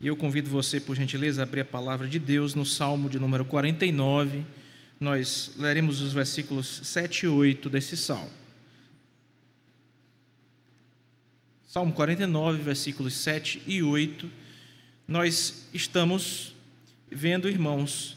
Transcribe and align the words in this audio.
E 0.00 0.06
eu 0.06 0.16
convido 0.16 0.48
você, 0.48 0.80
por 0.80 0.96
gentileza, 0.96 1.42
a 1.42 1.44
abrir 1.44 1.60
a 1.60 1.64
palavra 1.64 2.08
de 2.08 2.18
Deus 2.18 2.54
no 2.54 2.64
Salmo 2.64 3.10
de 3.10 3.18
número 3.18 3.44
49. 3.44 4.46
Nós 4.98 5.52
leremos 5.58 6.00
os 6.00 6.14
versículos 6.14 6.80
7 6.84 7.26
e 7.26 7.28
8 7.28 7.68
desse 7.68 7.98
salmo. 7.98 8.30
Salmo 11.68 11.92
49, 11.92 12.62
versículos 12.62 13.12
7 13.12 13.62
e 13.66 13.82
8. 13.82 14.30
Nós 15.06 15.68
estamos 15.74 16.54
vendo, 17.10 17.46
irmãos, 17.46 18.16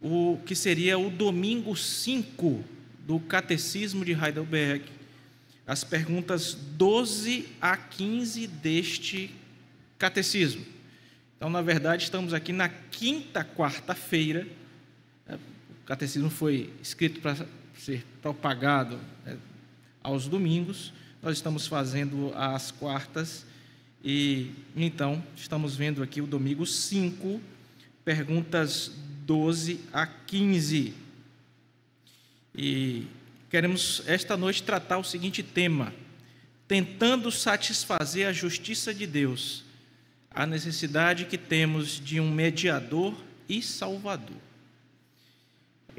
o 0.00 0.38
que 0.46 0.54
seria 0.54 0.98
o 0.98 1.10
domingo 1.10 1.76
5 1.76 2.64
do 3.06 3.20
Catecismo 3.20 4.02
de 4.02 4.12
Heidelberg, 4.12 4.84
as 5.66 5.84
perguntas 5.84 6.54
12 6.54 7.48
a 7.60 7.76
15 7.76 8.46
deste 8.46 9.30
catecismo. 9.98 10.64
Então, 11.42 11.50
na 11.50 11.60
verdade, 11.60 12.04
estamos 12.04 12.32
aqui 12.32 12.52
na 12.52 12.68
quinta 12.68 13.44
quarta-feira. 13.44 14.46
O 15.28 15.84
catecismo 15.84 16.30
foi 16.30 16.72
escrito 16.80 17.20
para 17.20 17.36
ser 17.76 18.06
propagado 18.22 18.96
né, 19.26 19.36
aos 20.04 20.28
domingos. 20.28 20.92
Nós 21.20 21.36
estamos 21.36 21.66
fazendo 21.66 22.32
às 22.36 22.70
quartas. 22.70 23.44
E 24.04 24.52
então, 24.76 25.20
estamos 25.34 25.74
vendo 25.74 26.00
aqui 26.00 26.20
o 26.20 26.28
domingo 26.28 26.64
5, 26.64 27.40
perguntas 28.04 28.92
12 29.26 29.80
a 29.92 30.06
15. 30.06 30.94
E 32.54 33.08
queremos 33.50 34.04
esta 34.06 34.36
noite 34.36 34.62
tratar 34.62 34.98
o 34.98 35.02
seguinte 35.02 35.42
tema: 35.42 35.92
tentando 36.68 37.32
satisfazer 37.32 38.28
a 38.28 38.32
justiça 38.32 38.94
de 38.94 39.08
Deus 39.08 39.71
a 40.34 40.46
necessidade 40.46 41.26
que 41.26 41.38
temos 41.38 42.00
de 42.00 42.20
um 42.20 42.30
mediador 42.30 43.14
e 43.48 43.62
salvador. 43.62 44.36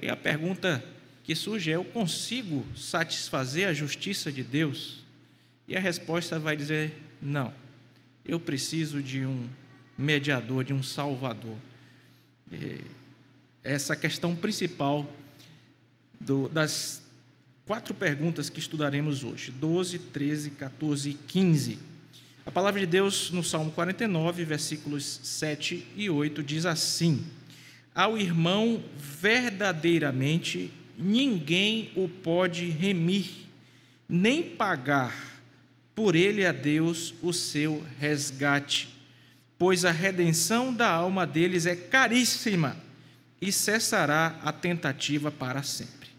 E 0.02 0.10
a 0.10 0.16
pergunta 0.16 0.84
que 1.24 1.36
surge 1.36 1.72
é: 1.72 1.76
eu 1.76 1.84
consigo 1.84 2.66
satisfazer 2.76 3.68
a 3.68 3.74
justiça 3.74 4.32
de 4.32 4.44
Deus? 4.44 5.04
E 5.68 5.76
a 5.76 5.80
resposta 5.80 6.40
vai 6.40 6.56
dizer: 6.56 6.94
não. 7.22 7.54
Eu 8.26 8.40
preciso 8.40 9.02
de 9.02 9.26
um 9.26 9.48
mediador, 9.98 10.64
de 10.64 10.74
um 10.74 10.82
salvador. 10.82 11.58
E 12.52 12.82
essa 13.64 13.96
questão 13.96 14.36
principal 14.36 15.10
do, 16.20 16.50
das 16.50 17.02
quatro 17.66 17.94
perguntas 17.94 18.50
que 18.50 18.60
estudaremos 18.60 19.24
hoje: 19.24 19.52
12, 19.52 20.00
13, 20.00 20.52
14 20.52 21.10
e 21.10 21.14
15. 21.14 21.93
A 22.46 22.52
palavra 22.52 22.82
de 22.82 22.86
Deus 22.86 23.32
no 23.32 23.42
Salmo 23.42 23.72
49, 23.72 24.44
versículos 24.44 25.22
7 25.24 25.88
e 25.96 26.10
8 26.10 26.44
diz 26.44 26.66
assim: 26.66 27.26
Ao 27.96 28.18
irmão 28.18 28.84
verdadeiramente 28.98 30.70
ninguém 30.98 31.92
o 31.96 32.10
pode 32.10 32.70
remir, 32.70 33.30
nem 34.10 34.44
pagar 34.44 35.42
por 35.96 36.16
ele 36.16 36.46
a 36.46 36.52
Deus 36.52 37.14
o 37.22 37.32
seu 37.32 37.82
resgate, 37.98 38.90
pois 39.58 39.86
a 39.86 39.92
redenção 39.92 40.74
da 40.74 40.90
alma 40.90 41.26
deles 41.26 41.66
é 41.66 41.76
caríssima 41.78 42.76
e 43.42 43.52
cessará 43.54 44.40
a 44.44 44.52
tentativa 44.52 45.32
para 45.32 45.64
sempre. 45.64 46.10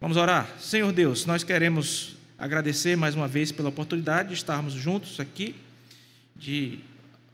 Vamos 0.00 0.16
orar. 0.16 0.58
Senhor 0.58 0.92
Deus, 0.92 1.26
nós 1.26 1.44
queremos 1.44 2.16
agradecer 2.38 2.96
mais 2.96 3.14
uma 3.14 3.28
vez 3.28 3.52
pela 3.52 3.68
oportunidade 3.68 4.30
de 4.30 4.34
estarmos 4.34 4.72
juntos 4.72 5.20
aqui, 5.20 5.54
de, 6.36 6.80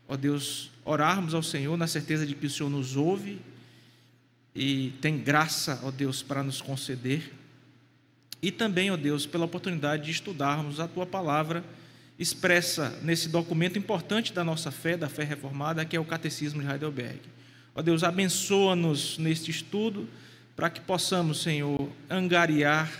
ó 0.08 0.16
Deus, 0.16 0.70
orarmos 0.84 1.34
ao 1.34 1.42
Senhor 1.42 1.76
na 1.76 1.86
certeza 1.86 2.26
de 2.26 2.34
que 2.34 2.46
o 2.46 2.50
Senhor 2.50 2.68
nos 2.68 2.96
ouve 2.96 3.40
e 4.54 4.92
tem 5.00 5.18
graça, 5.18 5.80
ó 5.82 5.90
Deus, 5.90 6.22
para 6.22 6.42
nos 6.42 6.60
conceder. 6.60 7.32
E 8.42 8.50
também, 8.50 8.90
ó 8.90 8.96
Deus, 8.96 9.26
pela 9.26 9.44
oportunidade 9.44 10.04
de 10.04 10.10
estudarmos 10.10 10.80
a 10.80 10.88
tua 10.88 11.06
palavra 11.06 11.64
expressa 12.18 12.98
nesse 13.02 13.28
documento 13.28 13.78
importante 13.78 14.32
da 14.32 14.44
nossa 14.44 14.70
fé, 14.70 14.96
da 14.96 15.08
fé 15.08 15.24
reformada, 15.24 15.84
que 15.84 15.96
é 15.96 16.00
o 16.00 16.04
Catecismo 16.04 16.60
de 16.60 16.68
Heidelberg. 16.68 17.20
Ó 17.74 17.80
Deus, 17.80 18.02
abençoa-nos 18.02 19.16
neste 19.16 19.50
estudo 19.50 20.08
para 20.54 20.68
que 20.68 20.80
possamos, 20.80 21.42
Senhor, 21.42 21.90
angariar 22.10 22.90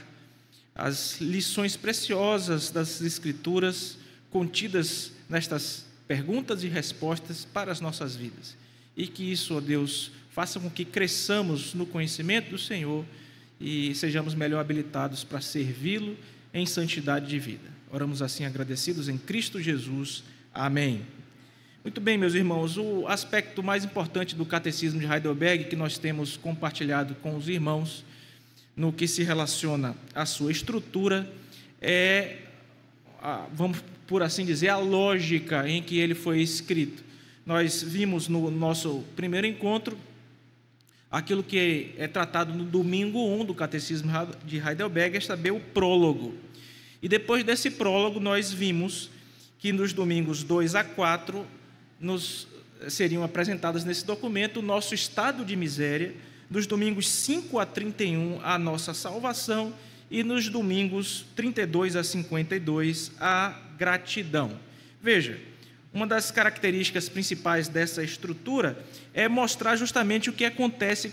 as 0.80 1.20
lições 1.20 1.76
preciosas 1.76 2.70
das 2.70 3.02
Escrituras 3.02 3.98
contidas 4.30 5.12
nestas 5.28 5.84
perguntas 6.08 6.64
e 6.64 6.68
respostas 6.68 7.44
para 7.44 7.70
as 7.70 7.80
nossas 7.80 8.16
vidas. 8.16 8.56
E 8.96 9.06
que 9.06 9.30
isso, 9.30 9.54
ó 9.56 9.60
Deus, 9.60 10.10
faça 10.30 10.58
com 10.58 10.70
que 10.70 10.86
cresçamos 10.86 11.74
no 11.74 11.84
conhecimento 11.84 12.50
do 12.50 12.58
Senhor 12.58 13.04
e 13.60 13.94
sejamos 13.94 14.34
melhor 14.34 14.60
habilitados 14.60 15.22
para 15.22 15.42
servi-lo 15.42 16.16
em 16.52 16.64
santidade 16.64 17.26
de 17.26 17.38
vida. 17.38 17.68
Oramos 17.92 18.22
assim 18.22 18.47
agradecidos 18.47 19.08
em 19.08 19.18
Cristo 19.18 19.60
Jesus. 19.60 20.24
Amém. 20.52 21.04
Muito 21.84 22.00
bem, 22.00 22.16
meus 22.16 22.34
irmãos, 22.34 22.78
o 22.78 23.06
aspecto 23.06 23.62
mais 23.62 23.84
importante 23.84 24.34
do 24.34 24.47
catecismo 24.47 24.98
de 24.98 25.06
Heidelberg 25.06 25.64
que 25.64 25.76
nós 25.76 25.98
temos 25.98 26.38
compartilhado 26.38 27.14
com 27.16 27.36
os 27.36 27.48
irmãos 27.48 28.02
no 28.80 28.94
que 28.94 29.06
se 29.06 29.22
relaciona 29.22 29.94
à 30.14 30.24
sua 30.24 30.50
estrutura 30.50 31.30
é, 31.82 32.38
a, 33.20 33.46
vamos 33.52 33.84
por 34.06 34.22
assim 34.22 34.42
dizer, 34.42 34.70
a 34.70 34.78
lógica 34.78 35.68
em 35.68 35.82
que 35.82 35.98
ele 35.98 36.14
foi 36.14 36.41
escrito. 36.41 37.04
Nós 37.44 37.82
vimos 37.82 38.26
no 38.26 38.50
nosso 38.50 39.04
primeiro 39.14 39.46
encontro 39.46 39.98
aquilo 41.10 41.42
que 41.42 41.92
é 41.98 42.08
tratado 42.08 42.54
no 42.54 42.64
domingo 42.64 43.18
1 43.42 43.44
do 43.44 43.54
Catecismo 43.54 44.10
de 44.46 44.56
Heidelberg, 44.56 45.14
é 45.14 45.20
saber 45.20 45.50
o 45.50 45.60
prólogo. 45.60 46.34
E 47.02 47.08
depois 47.08 47.44
desse 47.44 47.70
prólogo, 47.70 48.18
nós 48.18 48.50
vimos 48.50 49.10
que 49.58 49.74
nos 49.74 49.92
domingos 49.92 50.42
2 50.42 50.74
a 50.74 50.82
4 50.82 51.47
nos 52.00 52.48
seriam 52.88 53.22
apresentadas 53.22 53.84
nesse 53.84 54.06
documento 54.06 54.60
o 54.60 54.62
nosso 54.62 54.94
estado 54.94 55.44
de 55.44 55.54
miséria 55.54 56.14
nos 56.50 56.66
domingos 56.66 57.09
5 57.09 57.59
a 57.61 57.65
31, 57.65 58.41
a 58.43 58.59
nossa 58.59 58.93
salvação, 58.93 59.72
e 60.11 60.25
nos 60.25 60.49
domingos 60.49 61.25
32 61.37 61.94
a 61.94 62.03
52, 62.03 63.12
a 63.21 63.56
gratidão. 63.78 64.59
Veja, 65.00 65.39
uma 65.94 66.06
das 66.06 66.33
características 66.33 67.09
principais 67.09 67.69
dessa 67.69 68.03
estrutura 68.03 68.84
é 69.15 69.28
mostrar 69.28 69.77
justamente 69.77 70.28
o 70.28 70.33
que 70.33 70.44
acontece 70.44 71.12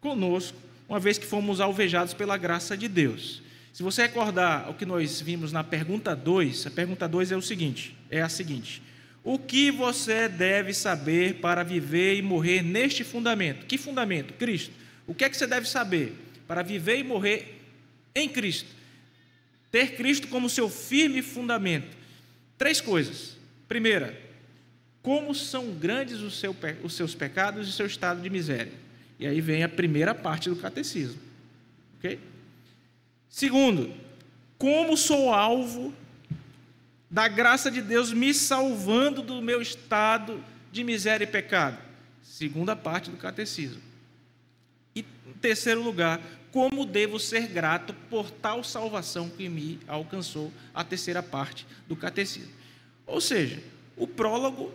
conosco, 0.00 0.56
uma 0.88 1.00
vez 1.00 1.18
que 1.18 1.26
fomos 1.26 1.60
alvejados 1.60 2.14
pela 2.14 2.36
graça 2.36 2.76
de 2.76 2.88
Deus. 2.88 3.42
Se 3.72 3.82
você 3.82 4.02
recordar 4.02 4.70
o 4.70 4.74
que 4.74 4.86
nós 4.86 5.20
vimos 5.20 5.52
na 5.52 5.62
pergunta 5.62 6.14
2, 6.14 6.66
a 6.66 6.70
pergunta 6.70 7.08
2 7.08 7.32
é 7.32 7.36
o 7.36 7.42
seguinte, 7.42 7.96
é 8.10 8.22
a 8.22 8.28
seguinte: 8.28 8.82
o 9.22 9.38
que 9.38 9.70
você 9.70 10.28
deve 10.28 10.72
saber 10.72 11.34
para 11.36 11.62
viver 11.62 12.16
e 12.16 12.22
morrer 12.22 12.62
neste 12.62 13.04
fundamento? 13.04 13.66
Que 13.66 13.76
fundamento? 13.76 14.32
Cristo. 14.34 14.72
O 15.06 15.14
que 15.14 15.24
é 15.24 15.28
que 15.28 15.36
você 15.36 15.46
deve 15.46 15.68
saber 15.68 16.14
para 16.46 16.62
viver 16.62 16.98
e 16.98 17.04
morrer 17.04 17.60
em 18.14 18.28
Cristo? 18.28 18.68
Ter 19.70 19.96
Cristo 19.96 20.28
como 20.28 20.48
seu 20.48 20.68
firme 20.68 21.22
fundamento. 21.22 21.96
Três 22.56 22.80
coisas. 22.80 23.36
Primeira, 23.68 24.18
como 25.02 25.34
são 25.34 25.72
grandes 25.72 26.20
os, 26.20 26.38
seu, 26.38 26.56
os 26.82 26.94
seus 26.94 27.14
pecados 27.14 27.68
e 27.68 27.72
seu 27.72 27.86
estado 27.86 28.20
de 28.20 28.30
miséria. 28.30 28.72
E 29.18 29.26
aí 29.26 29.40
vem 29.40 29.62
a 29.62 29.68
primeira 29.68 30.14
parte 30.14 30.48
do 30.48 30.56
catecismo. 30.56 31.20
Ok? 31.98 32.18
Segundo, 33.28 33.94
como 34.58 34.96
sou 34.96 35.32
alvo 35.32 35.94
da 37.10 37.26
graça 37.26 37.70
de 37.70 37.82
Deus 37.82 38.12
me 38.12 38.32
salvando 38.32 39.20
do 39.20 39.42
meu 39.42 39.60
estado 39.60 40.42
de 40.70 40.84
miséria 40.84 41.24
e 41.24 41.26
pecado. 41.26 41.76
Segunda 42.22 42.76
parte 42.76 43.10
do 43.10 43.16
catecismo. 43.16 43.82
E 44.94 45.00
em 45.00 45.32
terceiro 45.40 45.82
lugar, 45.82 46.20
como 46.52 46.86
devo 46.86 47.18
ser 47.18 47.48
grato 47.48 47.92
por 48.08 48.30
tal 48.30 48.62
salvação 48.62 49.28
que 49.28 49.48
me 49.48 49.80
alcançou, 49.88 50.52
a 50.72 50.84
terceira 50.84 51.22
parte 51.22 51.66
do 51.88 51.96
catecismo. 51.96 52.52
Ou 53.06 53.20
seja, 53.20 53.60
o 53.96 54.06
prólogo 54.06 54.72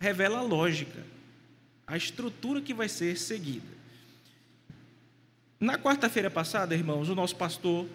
revela 0.00 0.38
a 0.38 0.42
lógica, 0.42 1.04
a 1.86 1.96
estrutura 1.96 2.60
que 2.60 2.74
vai 2.74 2.88
ser 2.88 3.16
seguida. 3.16 3.76
Na 5.58 5.78
quarta-feira 5.78 6.30
passada, 6.30 6.74
irmãos, 6.74 7.08
o 7.08 7.14
nosso 7.14 7.36
pastor 7.36 7.86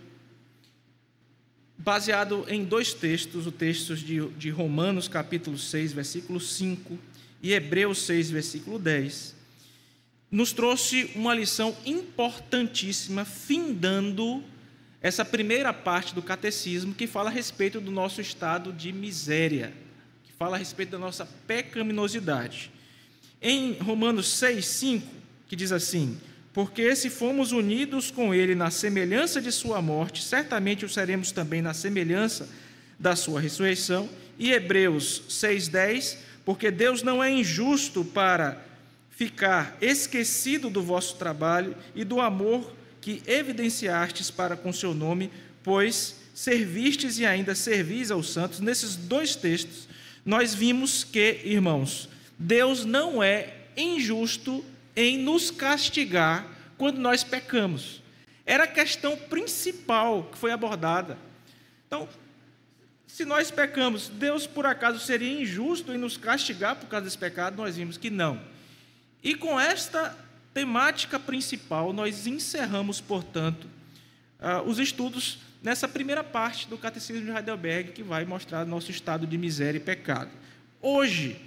baseado 1.83 2.45
em 2.47 2.63
dois 2.63 2.93
textos, 2.93 3.47
o 3.47 3.51
texto 3.51 3.95
de, 3.95 4.27
de 4.29 4.49
Romanos 4.49 5.07
capítulo 5.07 5.57
6, 5.57 5.93
versículo 5.93 6.39
5 6.39 6.97
e 7.41 7.53
Hebreus 7.53 8.03
6, 8.03 8.29
versículo 8.29 8.77
10, 8.77 9.35
nos 10.29 10.53
trouxe 10.53 11.09
uma 11.15 11.33
lição 11.33 11.75
importantíssima, 11.85 13.25
findando 13.25 14.43
essa 15.01 15.25
primeira 15.25 15.73
parte 15.73 16.13
do 16.13 16.21
catecismo 16.21 16.93
que 16.93 17.07
fala 17.07 17.31
a 17.31 17.33
respeito 17.33 17.81
do 17.81 17.89
nosso 17.89 18.21
estado 18.21 18.71
de 18.71 18.93
miséria, 18.93 19.73
que 20.23 20.31
fala 20.33 20.57
a 20.57 20.59
respeito 20.59 20.91
da 20.91 20.99
nossa 20.99 21.25
pecaminosidade. 21.47 22.71
Em 23.41 23.73
Romanos 23.73 24.27
6, 24.27 24.63
5, 24.63 25.07
que 25.47 25.55
diz 25.55 25.71
assim: 25.71 26.15
Porque 26.53 26.95
se 26.95 27.09
fomos 27.09 27.51
unidos 27.51 28.11
com 28.11 28.33
Ele 28.33 28.55
na 28.55 28.69
semelhança 28.69 29.41
de 29.41 29.51
Sua 29.51 29.81
morte, 29.81 30.23
certamente 30.23 30.85
o 30.85 30.89
seremos 30.89 31.31
também 31.31 31.61
na 31.61 31.73
semelhança 31.73 32.49
da 32.99 33.15
Sua 33.15 33.39
ressurreição. 33.39 34.09
E 34.37 34.51
Hebreus 34.51 35.23
6,10: 35.29 36.17
Porque 36.43 36.69
Deus 36.69 37.03
não 37.03 37.23
é 37.23 37.31
injusto 37.31 38.03
para 38.03 38.61
ficar 39.11 39.77
esquecido 39.81 40.69
do 40.69 40.81
vosso 40.81 41.15
trabalho 41.15 41.75
e 41.95 42.03
do 42.03 42.19
amor 42.19 42.73
que 42.99 43.21
evidenciastes 43.25 44.29
para 44.29 44.55
com 44.55 44.73
seu 44.73 44.93
nome, 44.93 45.31
pois 45.63 46.15
servistes 46.33 47.17
e 47.19 47.25
ainda 47.25 47.55
servis 47.55 48.11
aos 48.11 48.31
santos. 48.31 48.59
Nesses 48.59 48.95
dois 48.95 49.35
textos, 49.35 49.87
nós 50.25 50.53
vimos 50.53 51.03
que, 51.03 51.41
irmãos, 51.43 52.09
Deus 52.37 52.83
não 52.83 53.21
é 53.21 53.53
injusto 53.77 54.63
em 55.01 55.17
nos 55.17 55.51
castigar 55.51 56.45
quando 56.77 56.97
nós 56.99 57.23
pecamos. 57.23 58.01
Era 58.45 58.63
a 58.65 58.67
questão 58.67 59.17
principal 59.17 60.23
que 60.31 60.37
foi 60.37 60.51
abordada. 60.51 61.17
Então, 61.87 62.07
se 63.07 63.25
nós 63.25 63.51
pecamos, 63.51 64.07
Deus 64.07 64.47
por 64.47 64.65
acaso 64.65 64.99
seria 64.99 65.41
injusto 65.41 65.91
em 65.91 65.97
nos 65.97 66.17
castigar 66.17 66.75
por 66.75 66.87
causa 66.87 67.05
desse 67.05 67.17
pecado? 67.17 67.57
Nós 67.57 67.75
vimos 67.75 67.97
que 67.97 68.09
não. 68.09 68.41
E 69.23 69.35
com 69.35 69.59
esta 69.59 70.17
temática 70.53 71.19
principal, 71.19 71.93
nós 71.93 72.25
encerramos, 72.25 72.99
portanto, 72.99 73.67
uh, 74.39 74.67
os 74.67 74.79
estudos 74.79 75.39
nessa 75.61 75.87
primeira 75.87 76.23
parte 76.23 76.67
do 76.67 76.77
Catecismo 76.77 77.23
de 77.23 77.31
Heidelberg, 77.31 77.91
que 77.91 78.03
vai 78.03 78.25
mostrar 78.25 78.65
nosso 78.65 78.89
estado 78.89 79.27
de 79.27 79.37
miséria 79.37 79.77
e 79.77 79.81
pecado. 79.81 80.31
Hoje, 80.81 81.39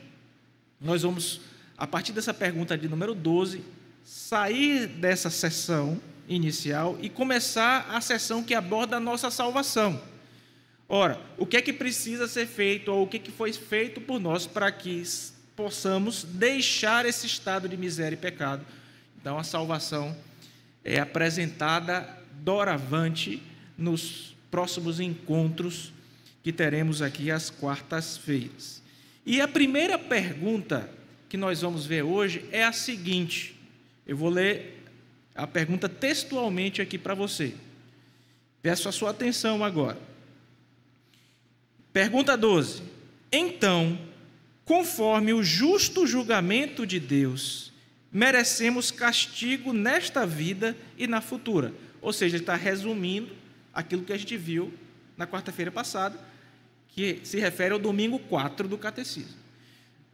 nós 0.81 1.03
vamos, 1.03 1.41
a 1.77 1.87
partir 1.87 2.13
dessa 2.13 2.33
pergunta 2.33 2.77
de 2.77 2.89
número 2.89 3.15
12, 3.15 3.63
sair 4.05 4.87
dessa 4.87 5.31
sessão 5.31 6.01
inicial 6.29 6.99
e 7.01 7.09
começar 7.09 7.87
a 7.91 8.01
sessão 8.01 8.43
que 8.43 8.55
aborda 8.55 8.97
a 8.97 9.01
nossa 9.01 9.31
salvação. 9.31 10.01
Ora, 10.89 11.21
o 11.39 11.47
que 11.47 11.57
é 11.57 11.63
que 11.63 11.73
precisa 11.73 12.29
ser 12.29 12.47
feito, 12.47 12.93
ou 12.93 13.05
o 13.05 13.07
que, 13.07 13.17
é 13.17 13.21
que 13.21 13.31
foi 13.31 13.53
feito 13.53 14.01
por 14.01 14.21
nós 14.21 14.47
para 14.47 14.71
que 14.71 15.03
possamos 15.57 16.25
deixar 16.25 17.07
esse 17.07 17.27
estado 17.27 17.69
de 17.69 17.77
miséria 17.77 18.15
e 18.15 18.19
pecado 18.19 18.65
então, 19.25 19.39
a 19.39 19.43
salvação 19.43 20.15
é 20.85 21.01
apresentada 21.01 22.07
doravante 22.43 23.43
nos 23.75 24.37
próximos 24.51 25.01
encontros 25.01 25.95
que 26.43 26.53
teremos 26.53 27.01
aqui 27.01 27.31
às 27.31 27.49
quartas-feiras. 27.49 28.83
E 29.25 29.41
a 29.41 29.49
primeira 29.49 29.99
pergunta 29.99 30.91
que 31.35 31.39
nós 31.39 31.63
vamos 31.63 31.85
ver 31.85 32.05
hoje 32.05 32.45
é 32.53 32.63
a 32.63 32.71
seguinte: 32.71 33.57
eu 34.07 34.17
vou 34.17 34.29
ler 34.29 34.85
a 35.35 35.49
pergunta 35.49 35.89
textualmente 35.89 36.81
aqui 36.81 36.97
para 36.97 37.13
você. 37.13 37.55
Peço 38.63 38.89
a 38.89 38.93
sua 38.93 39.11
atenção 39.11 39.65
agora. 39.65 39.99
Pergunta 41.93 42.37
12. 42.37 42.85
Então, 43.33 43.99
conforme 44.65 45.33
o 45.33 45.43
justo 45.43 46.07
julgamento 46.07 46.87
de 46.87 47.01
Deus, 47.01 47.73
merecemos 48.13 48.93
castigo 48.93 49.73
nesta 49.73 50.25
vida 50.25 50.77
e 50.97 51.09
na 51.09 51.21
futura. 51.21 51.75
Ou 52.01 52.13
seja, 52.13 52.37
ele 52.37 52.45
está 52.45 52.55
resumindo 52.55 53.35
aquilo 53.73 54.05
que 54.05 54.13
a 54.13 54.17
gente 54.17 54.37
viu 54.37 54.73
na 55.17 55.27
quarta-feira 55.27 55.73
passada, 55.73 56.17
que 56.91 57.19
se 57.25 57.41
refere 57.41 57.75
ao 57.75 57.81
domingo 57.81 58.21
4 58.21 58.69
do 58.69 58.79
catecismo. 58.79 59.43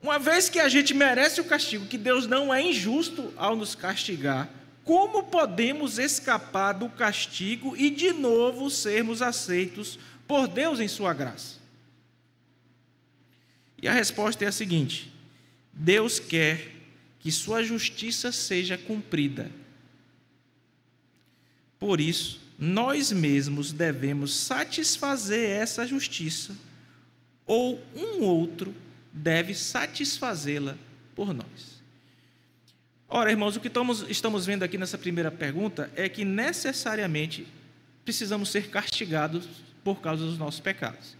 Uma 0.02 0.18
vez 0.18 0.48
que 0.48 0.58
a 0.58 0.68
gente 0.68 0.94
merece 0.94 1.40
o 1.40 1.44
castigo, 1.44 1.86
que 1.86 1.98
Deus 1.98 2.26
não 2.26 2.52
é 2.52 2.62
injusto 2.62 3.32
ao 3.36 3.54
nos 3.54 3.74
castigar, 3.74 4.48
como 4.82 5.24
podemos 5.24 5.98
escapar 5.98 6.72
do 6.72 6.88
castigo 6.88 7.76
e 7.76 7.90
de 7.90 8.12
novo 8.12 8.70
sermos 8.70 9.20
aceitos 9.20 9.98
por 10.26 10.48
Deus 10.48 10.80
em 10.80 10.88
Sua 10.88 11.12
graça? 11.12 11.60
E 13.82 13.86
a 13.86 13.92
resposta 13.92 14.44
é 14.44 14.48
a 14.48 14.52
seguinte: 14.52 15.12
Deus 15.72 16.18
quer 16.18 16.72
que 17.20 17.30
sua 17.30 17.62
justiça 17.62 18.32
seja 18.32 18.78
cumprida. 18.78 19.50
Por 21.78 22.00
isso, 22.00 22.40
nós 22.58 23.12
mesmos 23.12 23.72
devemos 23.72 24.34
satisfazer 24.34 25.50
essa 25.50 25.86
justiça, 25.86 26.56
ou 27.46 27.82
um 27.94 28.22
outro 28.22 28.74
deve 29.12 29.54
satisfazê-la 29.54 30.76
por 31.14 31.34
nós. 31.34 31.80
Ora, 33.08 33.30
irmãos, 33.30 33.56
o 33.56 33.60
que 33.60 33.70
estamos, 34.08 34.46
vendo 34.46 34.62
aqui 34.62 34.78
nessa 34.78 34.96
primeira 34.96 35.30
pergunta 35.32 35.90
é 35.96 36.08
que 36.08 36.24
necessariamente 36.24 37.46
precisamos 38.04 38.50
ser 38.50 38.68
castigados 38.68 39.48
por 39.82 40.00
causa 40.00 40.24
dos 40.24 40.38
nossos 40.38 40.60
pecados. 40.60 41.16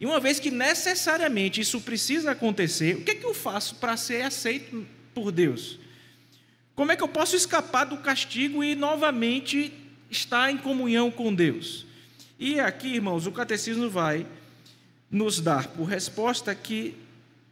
E 0.00 0.06
uma 0.06 0.20
vez 0.20 0.38
que 0.38 0.50
necessariamente 0.50 1.60
isso 1.60 1.80
precisa 1.80 2.30
acontecer, 2.30 2.96
o 2.96 3.02
que 3.02 3.10
é 3.10 3.14
que 3.14 3.26
eu 3.26 3.34
faço 3.34 3.76
para 3.76 3.96
ser 3.96 4.22
aceito 4.22 4.86
por 5.12 5.32
Deus? 5.32 5.78
Como 6.74 6.92
é 6.92 6.96
que 6.96 7.02
eu 7.02 7.08
posso 7.08 7.36
escapar 7.36 7.84
do 7.84 7.98
castigo 7.98 8.62
e 8.62 8.74
novamente 8.74 9.72
estar 10.10 10.50
em 10.50 10.58
comunhão 10.58 11.10
com 11.10 11.34
Deus? 11.34 11.86
E 12.38 12.58
aqui, 12.58 12.94
irmãos, 12.94 13.26
o 13.26 13.32
catecismo 13.32 13.90
vai 13.90 14.26
nos 15.10 15.40
dar 15.40 15.68
por 15.68 15.84
resposta 15.84 16.54
que 16.54 16.96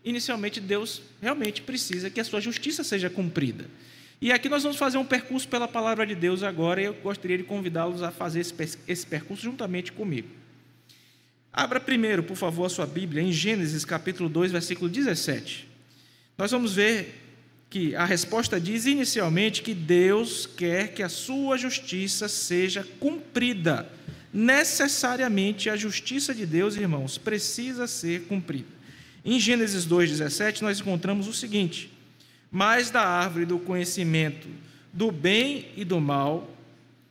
inicialmente 0.04 0.60
Deus 0.60 1.02
realmente 1.20 1.62
precisa 1.62 2.10
que 2.10 2.20
a 2.20 2.24
sua 2.24 2.40
justiça 2.40 2.82
seja 2.84 3.10
cumprida. 3.10 3.66
E 4.20 4.30
aqui 4.32 4.48
nós 4.48 4.62
vamos 4.62 4.76
fazer 4.76 4.98
um 4.98 5.04
percurso 5.04 5.48
pela 5.48 5.66
palavra 5.66 6.06
de 6.06 6.14
Deus 6.14 6.42
agora, 6.42 6.82
e 6.82 6.84
eu 6.84 6.94
gostaria 6.94 7.38
de 7.38 7.44
convidá-los 7.44 8.02
a 8.02 8.10
fazer 8.10 8.40
esse 8.86 9.06
percurso 9.06 9.42
juntamente 9.42 9.92
comigo. 9.92 10.28
Abra 11.52 11.80
primeiro, 11.80 12.22
por 12.22 12.36
favor, 12.36 12.66
a 12.66 12.68
sua 12.68 12.86
Bíblia 12.86 13.22
em 13.22 13.32
Gênesis 13.32 13.84
capítulo 13.84 14.28
2, 14.28 14.52
versículo 14.52 14.90
17. 14.90 15.66
Nós 16.36 16.50
vamos 16.50 16.74
ver 16.74 17.20
que 17.70 17.94
a 17.94 18.04
resposta 18.04 18.60
diz 18.60 18.84
inicialmente 18.84 19.62
que 19.62 19.72
Deus 19.72 20.44
quer 20.44 20.92
que 20.92 21.02
a 21.02 21.08
sua 21.08 21.56
justiça 21.56 22.28
seja 22.28 22.86
cumprida. 22.98 23.90
Necessariamente 24.32 25.70
a 25.70 25.76
justiça 25.76 26.34
de 26.34 26.44
Deus, 26.44 26.76
irmãos, 26.76 27.16
precisa 27.16 27.86
ser 27.86 28.22
cumprida. 28.22 28.79
Em 29.24 29.38
Gênesis 29.38 29.84
2:17 29.84 30.62
nós 30.62 30.80
encontramos 30.80 31.28
o 31.28 31.32
seguinte: 31.32 31.92
"Mas 32.50 32.90
da 32.90 33.02
árvore 33.02 33.44
do 33.44 33.58
conhecimento 33.58 34.48
do 34.92 35.10
bem 35.10 35.68
e 35.76 35.84
do 35.84 36.00
mal 36.00 36.48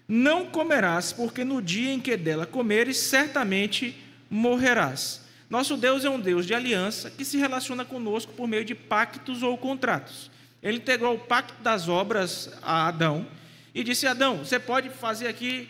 não 0.08 0.48
comerás, 0.48 1.14
porque 1.14 1.44
no 1.44 1.62
dia 1.62 1.94
em 1.94 2.00
que 2.00 2.18
dela 2.18 2.46
comeres, 2.46 2.98
certamente 2.98 3.96
morrerás." 4.30 5.22
Nosso 5.50 5.76
Deus 5.76 6.06
é 6.06 6.10
um 6.10 6.20
Deus 6.20 6.46
de 6.46 6.54
aliança 6.54 7.10
que 7.10 7.26
se 7.26 7.38
relaciona 7.38 7.84
conosco 7.84 8.34
por 8.34 8.48
meio 8.48 8.64
de 8.64 8.76
pactos 8.76 9.42
ou 9.42 9.58
contratos. 9.58 10.30
Ele 10.62 10.78
integrou 10.78 11.16
o 11.16 11.20
pacto 11.20 11.62
das 11.64 11.88
obras 11.88 12.52
a 12.62 12.88
Adão 12.88 13.26
e 13.74 13.84
disse: 13.84 14.06
Adão, 14.06 14.40
você 14.40 14.60
pode 14.60 14.90
fazer 14.90 15.28
aqui 15.28 15.68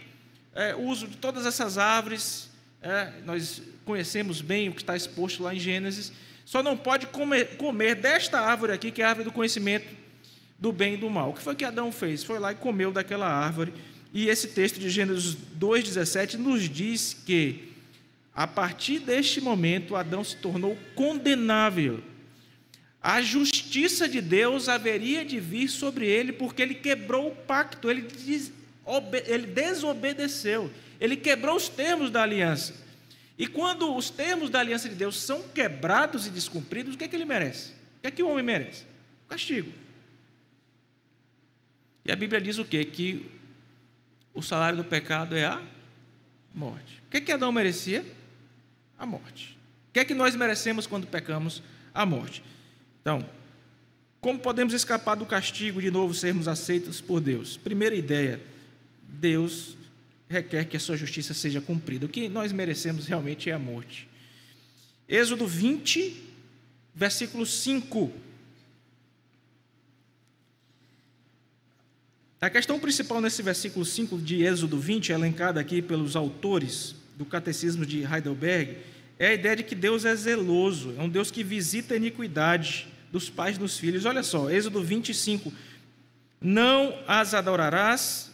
é, 0.54 0.76
uso 0.76 1.08
de 1.08 1.18
todas 1.18 1.46
essas 1.46 1.78
árvores. 1.78 2.50
É, 2.82 3.12
nós 3.26 3.62
conhecemos 3.86 4.42
bem 4.42 4.70
o 4.70 4.74
que 4.74 4.82
está 4.82 4.96
exposto 4.96 5.44
lá 5.44 5.54
em 5.54 5.60
Gênesis. 5.60 6.12
Só 6.50 6.64
não 6.64 6.76
pode 6.76 7.06
comer, 7.06 7.58
comer 7.58 7.94
desta 7.94 8.40
árvore 8.40 8.72
aqui, 8.72 8.90
que 8.90 9.04
é 9.04 9.06
a 9.06 9.10
árvore 9.10 9.26
do 9.26 9.32
conhecimento 9.32 9.86
do 10.58 10.72
bem 10.72 10.96
e 10.96 10.98
do 10.98 11.08
mal. 11.08 11.30
O 11.30 11.34
que 11.34 11.44
foi 11.44 11.54
que 11.54 11.64
Adão 11.64 11.92
fez? 11.92 12.24
Foi 12.24 12.40
lá 12.40 12.52
e 12.52 12.56
comeu 12.56 12.92
daquela 12.92 13.28
árvore. 13.28 13.72
E 14.12 14.28
esse 14.28 14.48
texto 14.48 14.80
de 14.80 14.90
Gênesis 14.90 15.38
2,17 15.60 16.38
nos 16.38 16.68
diz 16.68 17.16
que, 17.24 17.72
a 18.34 18.48
partir 18.48 18.98
deste 18.98 19.40
momento, 19.40 19.96
Adão 19.96 20.24
se 20.24 20.38
tornou 20.38 20.76
condenável 20.96 22.02
a 23.02 23.22
justiça 23.22 24.10
de 24.10 24.20
Deus 24.20 24.68
haveria 24.68 25.24
de 25.24 25.40
vir 25.40 25.70
sobre 25.70 26.08
ele, 26.08 26.34
porque 26.34 26.62
ele 26.64 26.74
quebrou 26.74 27.30
o 27.30 27.36
pacto, 27.36 27.90
ele, 27.90 28.02
des, 28.02 28.52
ele 29.26 29.48
desobedeceu, 29.48 30.70
ele 31.00 31.16
quebrou 31.16 31.56
os 31.56 31.70
termos 31.70 32.10
da 32.12 32.24
aliança. 32.24 32.89
E 33.40 33.48
quando 33.48 33.96
os 33.96 34.10
termos 34.10 34.50
da 34.50 34.60
aliança 34.60 34.90
de 34.90 34.96
Deus 34.96 35.18
são 35.18 35.42
quebrados 35.42 36.28
e 36.28 36.30
descumpridos, 36.30 36.94
o 36.94 36.98
que 36.98 37.06
é 37.06 37.08
que 37.08 37.16
ele 37.16 37.24
merece? 37.24 37.72
O 37.72 38.02
que 38.02 38.08
é 38.08 38.12
que 38.12 38.22
o 38.22 38.28
homem 38.28 38.44
merece? 38.44 38.84
Castigo. 39.30 39.72
E 42.04 42.12
a 42.12 42.18
Bíblia 42.18 42.42
diz 42.42 42.58
o 42.58 42.66
quê? 42.66 42.84
Que 42.84 43.32
o 44.34 44.42
salário 44.42 44.78
do 44.78 44.84
pecado 44.84 45.38
é 45.38 45.46
a 45.46 45.62
morte. 46.54 47.02
O 47.08 47.12
que 47.12 47.18
é 47.18 47.22
que 47.22 47.32
Adão 47.32 47.50
merecia? 47.50 48.06
A 48.98 49.06
morte. 49.06 49.58
O 49.90 49.94
que 49.94 50.02
é 50.02 50.06
que 50.06 50.14
nós 50.14 50.36
merecemos 50.36 50.86
quando 50.86 51.08
pecamos? 51.08 51.64
A 51.94 52.06
morte. 52.06 52.44
Então, 53.02 53.26
como 54.20 54.38
podemos 54.38 54.74
escapar 54.74 55.16
do 55.16 55.26
castigo 55.26 55.82
de 55.82 55.90
novo 55.90 56.14
sermos 56.14 56.50
aceitos 56.50 57.00
por 57.00 57.22
Deus? 57.22 57.56
Primeira 57.56 57.96
ideia: 57.96 58.42
Deus 59.02 59.78
requer 60.30 60.66
que 60.66 60.78
a 60.78 60.80
sua 60.80 60.96
justiça 60.96 61.34
seja 61.34 61.60
cumprida. 61.60 62.06
O 62.06 62.10
que 62.10 62.30
nós 62.30 62.52
merecemos 62.52 63.08
realmente 63.08 63.50
é 63.50 63.54
a 63.54 63.60
morte. 63.60 64.08
Êxodo 65.08 65.48
20, 65.48 66.16
versículo 66.94 67.46
5. 67.46 68.14
A 72.40 72.50
questão 72.50 72.80
principal 72.80 73.20
nesse 73.20 73.42
versículo 73.42 73.84
5 73.84 74.20
de 74.20 74.44
Êxodo 74.44 74.80
20, 74.80 75.12
elencada 75.12 75.60
aqui 75.60 75.82
pelos 75.82 76.16
autores 76.16 76.96
do 77.18 77.26
Catecismo 77.26 77.86
de 77.86 78.04
Heidelberg, 78.04 78.78
é 79.18 79.28
a 79.28 79.34
ideia 79.34 79.58
de 79.58 79.64
que 79.64 79.76
Deus 79.76 80.06
é 80.06 80.16
zeloso, 80.16 80.94
é 80.98 81.02
um 81.02 81.10
Deus 81.10 81.32
que 81.32 81.44
visita 81.44 81.96
a 81.96 81.98
iniquidade 81.98 82.88
dos 83.12 83.30
pais 83.30 83.58
dos 83.58 83.78
filhos. 83.78 84.06
Olha 84.06 84.24
só, 84.24 84.50
Êxodo 84.50 84.82
25: 84.82 85.52
Não 86.40 86.98
as 87.08 87.34
adorarás, 87.34 88.32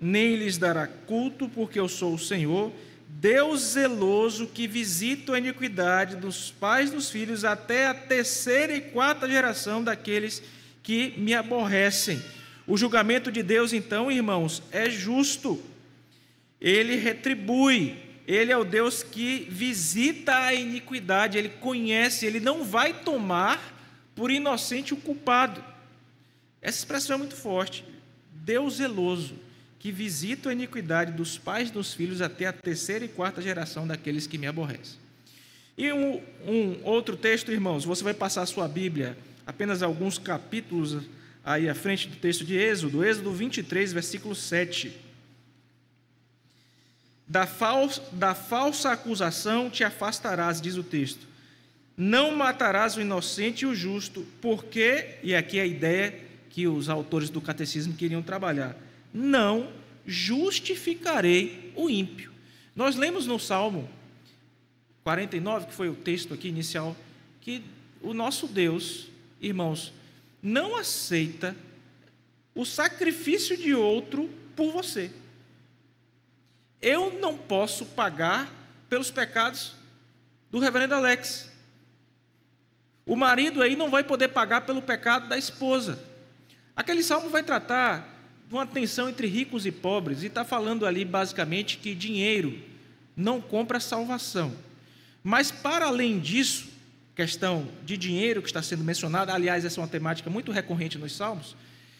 nem 0.00 0.36
lhes 0.36 0.56
dará 0.56 0.86
culto, 0.86 1.48
porque 1.48 1.78
eu 1.78 1.88
sou 1.88 2.14
o 2.14 2.18
Senhor, 2.18 2.72
Deus 3.08 3.60
zeloso 3.72 4.46
que 4.46 4.66
visita 4.66 5.34
a 5.34 5.38
iniquidade 5.38 6.16
dos 6.16 6.50
pais 6.50 6.90
dos 6.90 7.10
filhos 7.10 7.44
até 7.44 7.86
a 7.86 7.94
terceira 7.94 8.74
e 8.74 8.80
quarta 8.80 9.28
geração 9.28 9.84
daqueles 9.84 10.42
que 10.82 11.12
me 11.18 11.34
aborrecem. 11.34 12.22
O 12.66 12.76
julgamento 12.76 13.30
de 13.30 13.42
Deus, 13.42 13.72
então, 13.72 14.10
irmãos, 14.10 14.62
é 14.70 14.88
justo. 14.88 15.60
Ele 16.60 16.96
retribui. 16.96 17.96
Ele 18.26 18.52
é 18.52 18.56
o 18.56 18.64
Deus 18.64 19.02
que 19.02 19.46
visita 19.50 20.38
a 20.38 20.54
iniquidade, 20.54 21.36
ele 21.36 21.48
conhece, 21.48 22.24
ele 22.24 22.38
não 22.38 22.62
vai 22.62 22.92
tomar 22.92 23.76
por 24.14 24.30
inocente 24.30 24.94
o 24.94 24.96
culpado. 24.96 25.64
Essa 26.62 26.78
expressão 26.78 27.16
é 27.16 27.18
muito 27.18 27.34
forte. 27.34 27.84
Deus 28.32 28.74
zeloso, 28.76 29.34
que 29.80 29.90
visita 29.90 30.50
a 30.50 30.52
iniquidade 30.52 31.12
dos 31.12 31.38
pais 31.38 31.70
dos 31.70 31.94
filhos 31.94 32.20
até 32.20 32.46
a 32.46 32.52
terceira 32.52 33.06
e 33.06 33.08
quarta 33.08 33.40
geração 33.40 33.86
daqueles 33.86 34.26
que 34.26 34.36
me 34.36 34.46
aborrecem. 34.46 35.00
E 35.76 35.90
um, 35.90 36.20
um 36.46 36.84
outro 36.84 37.16
texto, 37.16 37.50
irmãos, 37.50 37.86
você 37.86 38.04
vai 38.04 38.12
passar 38.12 38.42
a 38.42 38.46
sua 38.46 38.68
Bíblia, 38.68 39.16
apenas 39.46 39.82
alguns 39.82 40.18
capítulos 40.18 40.98
aí 41.42 41.66
à 41.66 41.74
frente 41.74 42.06
do 42.08 42.16
texto 42.16 42.44
de 42.44 42.54
Êxodo, 42.54 43.02
Êxodo 43.02 43.32
23, 43.32 43.94
versículo 43.94 44.34
7. 44.34 44.94
Da 47.26 47.46
falsa, 47.46 48.02
da 48.12 48.34
falsa 48.34 48.92
acusação 48.92 49.70
te 49.70 49.82
afastarás, 49.82 50.60
diz 50.60 50.76
o 50.76 50.82
texto. 50.82 51.26
Não 51.96 52.36
matarás 52.36 52.96
o 52.96 53.00
inocente 53.00 53.62
e 53.62 53.66
o 53.66 53.74
justo, 53.74 54.26
porque, 54.42 55.16
e 55.22 55.34
aqui 55.34 55.58
é 55.58 55.62
a 55.62 55.66
ideia 55.66 56.14
que 56.50 56.68
os 56.68 56.90
autores 56.90 57.30
do 57.30 57.40
catecismo 57.40 57.94
queriam 57.94 58.20
trabalhar, 58.20 58.76
não 59.12 59.72
justificarei 60.06 61.72
o 61.76 61.88
ímpio. 61.88 62.32
Nós 62.74 62.96
lemos 62.96 63.26
no 63.26 63.38
Salmo 63.38 63.88
49, 65.04 65.66
que 65.66 65.74
foi 65.74 65.88
o 65.88 65.94
texto 65.94 66.34
aqui 66.34 66.48
inicial, 66.48 66.96
que 67.40 67.62
o 68.00 68.14
nosso 68.14 68.46
Deus, 68.46 69.08
irmãos, 69.40 69.92
não 70.42 70.76
aceita 70.76 71.56
o 72.54 72.64
sacrifício 72.64 73.56
de 73.56 73.74
outro 73.74 74.30
por 74.56 74.72
você. 74.72 75.10
Eu 76.80 77.18
não 77.20 77.36
posso 77.36 77.84
pagar 77.86 78.50
pelos 78.88 79.10
pecados 79.10 79.74
do 80.50 80.58
reverendo 80.58 80.94
Alex. 80.94 81.50
O 83.06 83.16
marido 83.16 83.62
aí 83.62 83.76
não 83.76 83.90
vai 83.90 84.02
poder 84.04 84.28
pagar 84.28 84.62
pelo 84.62 84.82
pecado 84.82 85.28
da 85.28 85.36
esposa. 85.36 86.02
Aquele 86.74 87.02
salmo 87.02 87.28
vai 87.28 87.42
tratar 87.42 88.19
uma 88.50 88.66
tensão 88.66 89.08
entre 89.08 89.26
ricos 89.26 89.64
e 89.64 89.70
pobres, 89.70 90.22
e 90.22 90.26
está 90.26 90.44
falando 90.44 90.84
ali 90.84 91.04
basicamente 91.04 91.78
que 91.78 91.94
dinheiro 91.94 92.58
não 93.16 93.40
compra 93.40 93.78
salvação. 93.78 94.52
Mas, 95.22 95.50
para 95.50 95.86
além 95.86 96.18
disso, 96.18 96.68
questão 97.14 97.68
de 97.84 97.96
dinheiro 97.96 98.40
que 98.40 98.48
está 98.48 98.62
sendo 98.62 98.82
mencionada, 98.82 99.32
aliás, 99.32 99.64
essa 99.64 99.80
é 99.80 99.82
uma 99.82 99.88
temática 99.88 100.30
muito 100.30 100.50
recorrente 100.50 100.98
nos 100.98 101.14
Salmos, 101.14 101.54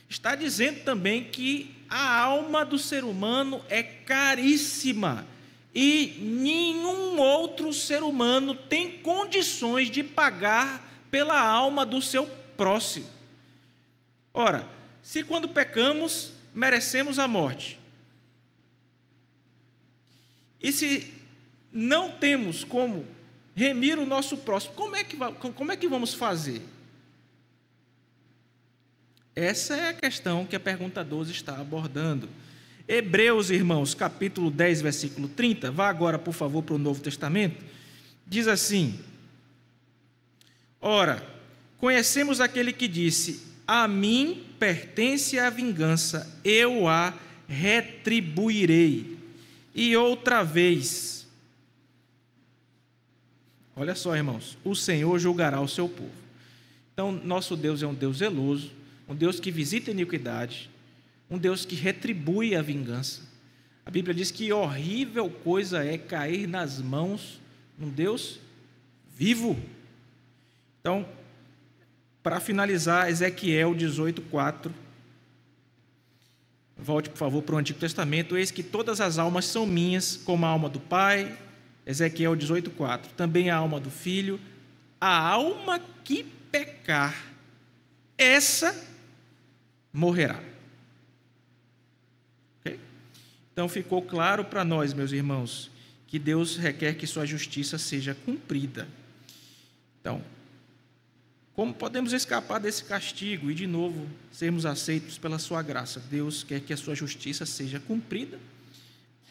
está 0.08 0.34
dizendo 0.34 0.82
também 0.82 1.24
que 1.24 1.74
a 1.88 2.20
alma 2.20 2.64
do 2.64 2.78
ser 2.78 3.04
humano 3.04 3.62
é 3.68 3.82
caríssima 3.82 5.26
e 5.74 6.16
nenhum 6.20 7.18
outro 7.18 7.72
ser 7.72 8.02
humano 8.02 8.54
tem 8.54 8.98
condições 8.98 9.88
de 9.90 10.02
pagar 10.02 10.88
pela 11.10 11.40
alma 11.40 11.86
do 11.86 12.02
seu 12.02 12.26
próximo. 12.56 13.06
Ora, 14.34 14.66
se 15.02 15.22
quando 15.22 15.48
pecamos 15.48 16.32
merecemos 16.54 17.18
a 17.18 17.26
morte, 17.28 17.78
e 20.60 20.72
se 20.72 21.12
não 21.72 22.10
temos 22.10 22.64
como 22.64 23.06
remir 23.54 23.98
o 23.98 24.06
nosso 24.06 24.36
próximo. 24.38 24.74
Como 24.74 24.96
é 24.96 25.04
que, 25.04 25.16
como 25.16 25.72
é 25.72 25.76
que 25.76 25.88
vamos 25.88 26.14
fazer? 26.14 26.62
Essa 29.34 29.76
é 29.76 29.88
a 29.88 29.94
questão 29.94 30.44
que 30.44 30.56
a 30.56 30.60
pergunta 30.60 31.04
12 31.04 31.32
está 31.32 31.58
abordando. 31.58 32.28
Hebreus, 32.86 33.50
irmãos, 33.50 33.94
capítulo 33.94 34.50
10, 34.50 34.82
versículo 34.82 35.28
30. 35.28 35.70
Vá 35.70 35.88
agora, 35.88 36.18
por 36.18 36.34
favor, 36.34 36.62
para 36.62 36.74
o 36.74 36.78
Novo 36.78 37.00
Testamento. 37.00 37.64
Diz 38.26 38.48
assim: 38.48 38.98
Ora, 40.80 41.24
conhecemos 41.78 42.40
aquele 42.40 42.72
que 42.72 42.88
disse: 42.88 43.49
A 43.72 43.86
mim 43.86 44.46
pertence 44.58 45.38
a 45.38 45.48
vingança, 45.48 46.28
eu 46.44 46.88
a 46.88 47.14
retribuirei. 47.46 49.16
E 49.72 49.96
outra 49.96 50.42
vez, 50.42 51.24
Olha 53.76 53.94
só, 53.94 54.16
irmãos, 54.16 54.58
o 54.64 54.74
Senhor 54.74 55.16
julgará 55.20 55.60
o 55.60 55.68
seu 55.68 55.88
povo. 55.88 56.10
Então, 56.92 57.12
nosso 57.12 57.56
Deus 57.56 57.80
é 57.80 57.86
um 57.86 57.94
Deus 57.94 58.16
zeloso, 58.18 58.72
um 59.08 59.14
Deus 59.14 59.38
que 59.38 59.52
visita 59.52 59.92
a 59.92 59.94
iniquidade, 59.94 60.68
um 61.30 61.38
Deus 61.38 61.64
que 61.64 61.76
retribui 61.76 62.56
a 62.56 62.62
vingança. 62.62 63.22
A 63.86 63.90
Bíblia 63.90 64.12
diz 64.12 64.32
que 64.32 64.52
horrível 64.52 65.30
coisa 65.30 65.84
é 65.84 65.96
cair 65.96 66.48
nas 66.48 66.82
mãos 66.82 67.40
de 67.78 67.84
um 67.84 67.88
Deus 67.88 68.40
vivo. 69.16 69.56
Então, 70.80 71.06
para 72.22 72.40
finalizar, 72.40 73.08
Ezequiel 73.08 73.74
18:4. 73.74 74.72
Volte, 76.76 77.10
por 77.10 77.18
favor, 77.18 77.42
para 77.42 77.54
o 77.54 77.58
Antigo 77.58 77.78
Testamento. 77.78 78.36
Eis 78.36 78.50
que 78.50 78.62
todas 78.62 79.00
as 79.00 79.18
almas 79.18 79.44
são 79.44 79.66
minhas, 79.66 80.16
como 80.16 80.46
a 80.46 80.48
alma 80.48 80.68
do 80.68 80.80
Pai, 80.80 81.36
Ezequiel 81.86 82.34
18,4. 82.34 83.12
Também 83.16 83.50
a 83.50 83.56
alma 83.56 83.78
do 83.78 83.90
filho, 83.90 84.40
a 85.00 85.18
alma 85.18 85.80
que 86.04 86.24
pecar, 86.50 87.14
essa 88.16 88.74
morrerá. 89.92 90.40
Okay? 92.60 92.78
Então 93.52 93.68
ficou 93.68 94.02
claro 94.02 94.44
para 94.44 94.64
nós, 94.64 94.92
meus 94.92 95.12
irmãos, 95.12 95.70
que 96.06 96.18
Deus 96.18 96.56
requer 96.56 96.94
que 96.94 97.06
sua 97.06 97.24
justiça 97.24 97.78
seja 97.78 98.14
cumprida. 98.14 98.88
Então, 100.00 100.22
como 101.54 101.74
podemos 101.74 102.12
escapar 102.12 102.58
desse 102.58 102.84
castigo 102.84 103.50
e, 103.50 103.54
de 103.54 103.66
novo, 103.66 104.08
sermos 104.32 104.64
aceitos 104.64 105.18
pela 105.18 105.38
sua 105.38 105.62
graça? 105.62 106.00
Deus 106.10 106.42
quer 106.42 106.60
que 106.60 106.72
a 106.72 106.76
sua 106.76 106.94
justiça 106.94 107.44
seja 107.44 107.80
cumprida 107.80 108.38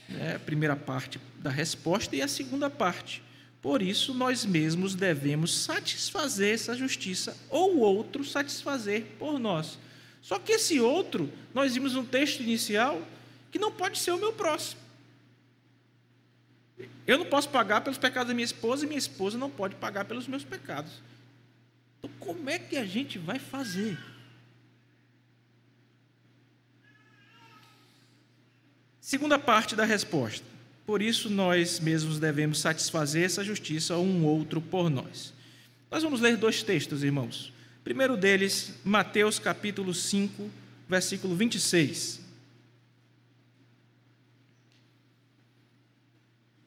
né, 0.09 0.35
a 0.35 0.39
primeira 0.39 0.75
parte 0.75 1.19
da 1.37 1.49
resposta 1.49 2.15
e 2.15 2.21
a 2.21 2.27
segunda 2.27 2.69
parte. 2.69 3.23
Por 3.61 3.81
isso, 3.81 4.13
nós 4.13 4.45
mesmos 4.45 4.95
devemos 4.95 5.53
satisfazer 5.53 6.53
essa 6.53 6.75
justiça, 6.75 7.35
ou 7.49 7.77
outro 7.77 8.23
satisfazer 8.23 9.05
por 9.17 9.37
nós. 9.37 9.77
Só 10.21 10.39
que 10.39 10.53
esse 10.53 10.79
outro, 10.79 11.31
nós 11.53 11.73
vimos 11.73 11.93
no 11.93 12.03
texto 12.03 12.41
inicial, 12.41 13.01
que 13.51 13.59
não 13.59 13.71
pode 13.71 13.97
ser 13.99 14.11
o 14.11 14.17
meu 14.17 14.31
próximo. 14.33 14.79
Eu 17.05 17.17
não 17.17 17.25
posso 17.25 17.49
pagar 17.49 17.81
pelos 17.81 17.97
pecados 17.97 18.29
da 18.29 18.33
minha 18.33 18.45
esposa 18.45 18.85
e 18.85 18.87
minha 18.87 18.99
esposa 18.99 19.37
não 19.37 19.49
pode 19.49 19.75
pagar 19.75 20.05
pelos 20.05 20.27
meus 20.27 20.43
pecados. 20.43 20.91
Então, 21.99 22.09
como 22.19 22.49
é 22.49 22.57
que 22.57 22.77
a 22.77 22.85
gente 22.85 23.19
vai 23.19 23.37
fazer? 23.37 23.97
Segunda 28.99 29.37
parte 29.37 29.75
da 29.75 29.85
resposta. 29.85 30.45
Por 30.85 31.01
isso 31.01 31.29
nós 31.29 31.79
mesmos 31.79 32.19
devemos 32.19 32.59
satisfazer 32.59 33.23
essa 33.23 33.43
justiça 33.43 33.97
um 33.97 34.25
outro 34.25 34.61
por 34.61 34.89
nós. 34.89 35.33
Nós 35.91 36.03
vamos 36.03 36.21
ler 36.21 36.37
dois 36.37 36.63
textos, 36.63 37.03
irmãos. 37.03 37.51
Primeiro 37.83 38.15
deles, 38.15 38.75
Mateus 38.83 39.39
capítulo 39.39 39.93
5, 39.93 40.49
versículo 40.87 41.35
26. 41.35 42.21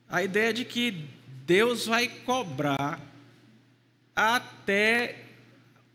A 0.09 0.23
ideia 0.23 0.53
de 0.53 0.65
que 0.65 1.09
Deus 1.47 1.87
vai 1.87 2.09
cobrar 2.09 3.01
até 4.14 5.25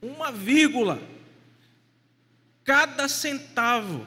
uma 0.01 0.31
vírgula, 0.31 1.01
cada 2.63 3.07
centavo. 3.07 4.05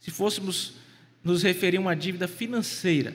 Se 0.00 0.10
fôssemos 0.10 0.74
nos 1.22 1.42
referir 1.42 1.76
a 1.76 1.80
uma 1.80 1.94
dívida 1.94 2.26
financeira. 2.26 3.14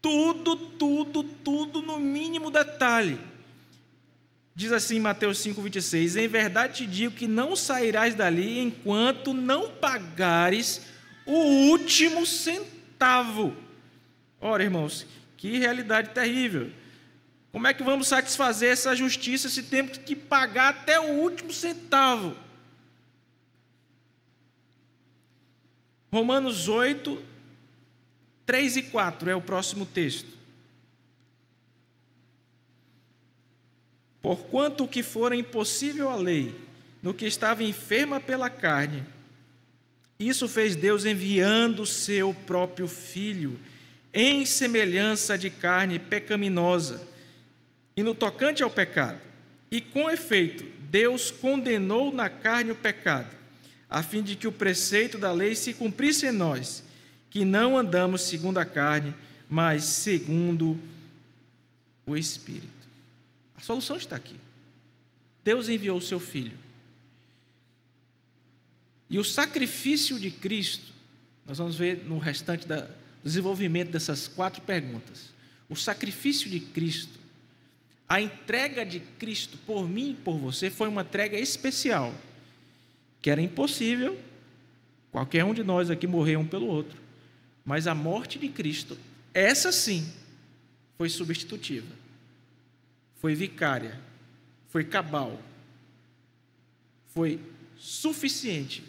Tudo, 0.00 0.56
tudo, 0.56 1.22
tudo 1.22 1.82
no 1.82 1.98
mínimo 1.98 2.50
detalhe. 2.50 3.18
Diz 4.54 4.72
assim 4.72 4.98
Mateus 4.98 5.38
5,26: 5.38 6.16
Em 6.20 6.28
verdade 6.28 6.78
te 6.78 6.86
digo 6.86 7.14
que 7.14 7.28
não 7.28 7.54
sairás 7.54 8.14
dali 8.14 8.58
enquanto 8.58 9.32
não 9.32 9.70
pagares 9.70 10.82
o 11.26 11.70
último 11.70 12.24
centavo. 12.24 13.54
Ora, 14.40 14.62
irmãos, 14.64 15.06
que 15.36 15.58
realidade 15.58 16.10
terrível. 16.10 16.70
Como 17.50 17.66
é 17.66 17.72
que 17.74 17.82
vamos 17.82 18.08
satisfazer 18.08 18.70
essa 18.70 18.94
justiça 18.94 19.48
se 19.48 19.62
temos 19.62 19.98
que 19.98 20.14
pagar 20.14 20.70
até 20.70 21.00
o 21.00 21.14
último 21.14 21.52
centavo? 21.52 22.36
Romanos 26.12 26.68
8, 26.68 27.22
3 28.46 28.76
e 28.76 28.82
4 28.84 29.30
é 29.30 29.36
o 29.36 29.42
próximo 29.42 29.84
texto. 29.84 30.38
Porquanto 34.20 34.84
o 34.84 34.88
que 34.88 35.02
fora 35.02 35.36
impossível 35.36 36.08
à 36.10 36.16
lei, 36.16 36.54
no 37.02 37.14
que 37.14 37.26
estava 37.26 37.62
enferma 37.62 38.20
pela 38.20 38.50
carne, 38.50 39.06
isso 40.18 40.48
fez 40.48 40.74
Deus 40.74 41.04
enviando 41.04 41.82
o 41.82 41.86
seu 41.86 42.34
próprio 42.34 42.88
Filho, 42.88 43.58
em 44.12 44.44
semelhança 44.44 45.38
de 45.38 45.48
carne 45.48 45.98
pecaminosa, 45.98 47.06
e 47.98 48.02
no 48.04 48.14
tocante 48.14 48.62
ao 48.62 48.70
pecado. 48.70 49.20
E 49.72 49.80
com 49.80 50.08
efeito, 50.08 50.64
Deus 50.88 51.32
condenou 51.32 52.12
na 52.12 52.30
carne 52.30 52.70
o 52.70 52.76
pecado, 52.76 53.28
a 53.90 54.04
fim 54.04 54.22
de 54.22 54.36
que 54.36 54.46
o 54.46 54.52
preceito 54.52 55.18
da 55.18 55.32
lei 55.32 55.56
se 55.56 55.74
cumprisse 55.74 56.24
em 56.24 56.30
nós, 56.30 56.84
que 57.28 57.44
não 57.44 57.76
andamos 57.76 58.22
segundo 58.22 58.58
a 58.58 58.64
carne, 58.64 59.12
mas 59.50 59.82
segundo 59.82 60.78
o 62.06 62.16
Espírito. 62.16 62.68
A 63.56 63.60
solução 63.62 63.96
está 63.96 64.14
aqui. 64.14 64.36
Deus 65.42 65.68
enviou 65.68 65.98
o 65.98 66.02
seu 66.02 66.20
Filho. 66.20 66.56
E 69.10 69.18
o 69.18 69.24
sacrifício 69.24 70.20
de 70.20 70.30
Cristo, 70.30 70.92
nós 71.44 71.58
vamos 71.58 71.74
ver 71.74 72.04
no 72.04 72.18
restante 72.18 72.64
do 72.64 72.86
desenvolvimento 73.24 73.90
dessas 73.90 74.28
quatro 74.28 74.62
perguntas. 74.62 75.34
O 75.68 75.74
sacrifício 75.74 76.48
de 76.48 76.60
Cristo, 76.60 77.17
a 78.08 78.20
entrega 78.20 78.86
de 78.86 79.00
Cristo 79.00 79.58
por 79.66 79.88
mim 79.88 80.10
e 80.10 80.14
por 80.14 80.38
você 80.38 80.70
foi 80.70 80.88
uma 80.88 81.02
entrega 81.02 81.38
especial, 81.38 82.14
que 83.20 83.30
era 83.30 83.42
impossível 83.42 84.18
qualquer 85.10 85.44
um 85.44 85.52
de 85.52 85.62
nós 85.62 85.90
aqui 85.90 86.06
morrer 86.06 86.36
um 86.36 86.46
pelo 86.46 86.66
outro. 86.66 86.98
Mas 87.64 87.86
a 87.86 87.94
morte 87.94 88.38
de 88.38 88.48
Cristo, 88.48 88.96
essa 89.34 89.70
sim, 89.70 90.10
foi 90.96 91.08
substitutiva 91.08 91.98
foi 93.18 93.34
vicária, 93.34 93.98
foi 94.68 94.84
cabal, 94.84 95.40
foi 97.08 97.40
suficiente 97.76 98.84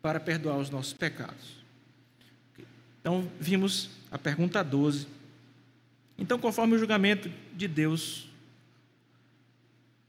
para 0.00 0.20
perdoar 0.20 0.58
os 0.58 0.70
nossos 0.70 0.92
pecados. 0.92 1.56
Então, 3.00 3.28
vimos 3.40 3.90
a 4.10 4.18
pergunta 4.18 4.62
12. 4.62 5.06
Então, 6.16 6.38
conforme 6.38 6.74
o 6.74 6.78
julgamento 6.78 7.30
de 7.54 7.68
Deus, 7.68 8.28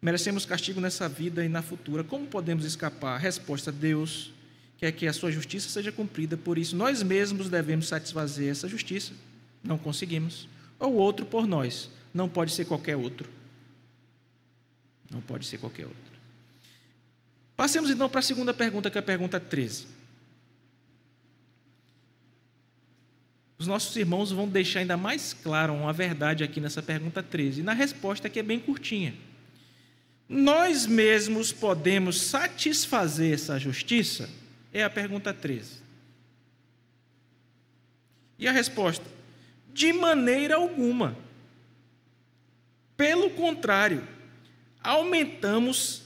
merecemos 0.01 0.45
castigo 0.45 0.79
nessa 0.79 1.07
vida 1.09 1.43
e 1.43 1.49
na 1.49 1.61
futura. 1.61 2.03
Como 2.03 2.27
podemos 2.27 2.65
escapar? 2.65 3.19
Resposta: 3.19 3.71
Deus 3.71 4.31
quer 4.77 4.91
que 4.91 5.07
a 5.07 5.13
sua 5.13 5.31
justiça 5.31 5.69
seja 5.69 5.91
cumprida, 5.91 6.37
por 6.37 6.57
isso 6.57 6.75
nós 6.75 7.01
mesmos 7.01 7.49
devemos 7.49 7.87
satisfazer 7.87 8.51
essa 8.51 8.67
justiça. 8.67 9.13
Não 9.63 9.77
conseguimos. 9.77 10.47
Ou 10.79 10.93
outro 10.93 11.25
por 11.25 11.47
nós, 11.47 11.89
não 12.13 12.29
pode 12.29 12.51
ser 12.51 12.65
qualquer 12.65 12.95
outro. 12.95 13.29
Não 15.09 15.21
pode 15.21 15.45
ser 15.45 15.57
qualquer 15.57 15.85
outro. 15.85 16.17
Passemos 17.55 17.89
então 17.89 18.07
para 18.07 18.19
a 18.19 18.23
segunda 18.23 18.53
pergunta, 18.53 18.89
que 18.91 18.97
é 18.97 19.01
a 19.01 19.03
pergunta 19.03 19.39
13. 19.39 19.88
Os 23.57 23.65
nossos 23.65 23.95
irmãos 23.95 24.31
vão 24.31 24.47
deixar 24.47 24.81
ainda 24.81 24.95
mais 24.95 25.33
claro 25.33 25.73
uma 25.73 25.91
verdade 25.91 26.43
aqui 26.43 26.62
nessa 26.62 26.83
pergunta 26.83 27.23
13. 27.23 27.62
E 27.62 27.63
na 27.63 27.73
resposta 27.73 28.29
que 28.29 28.38
é 28.38 28.43
bem 28.43 28.60
curtinha. 28.60 29.15
Nós 30.27 30.85
mesmos 30.85 31.53
podemos 31.53 32.21
satisfazer 32.21 33.33
essa 33.33 33.57
justiça? 33.57 34.29
É 34.73 34.83
a 34.83 34.89
pergunta 34.89 35.33
13. 35.33 35.77
E 38.37 38.47
a 38.47 38.51
resposta? 38.51 39.05
De 39.73 39.93
maneira 39.93 40.55
alguma. 40.55 41.17
Pelo 42.97 43.29
contrário, 43.29 44.05
aumentamos 44.83 46.03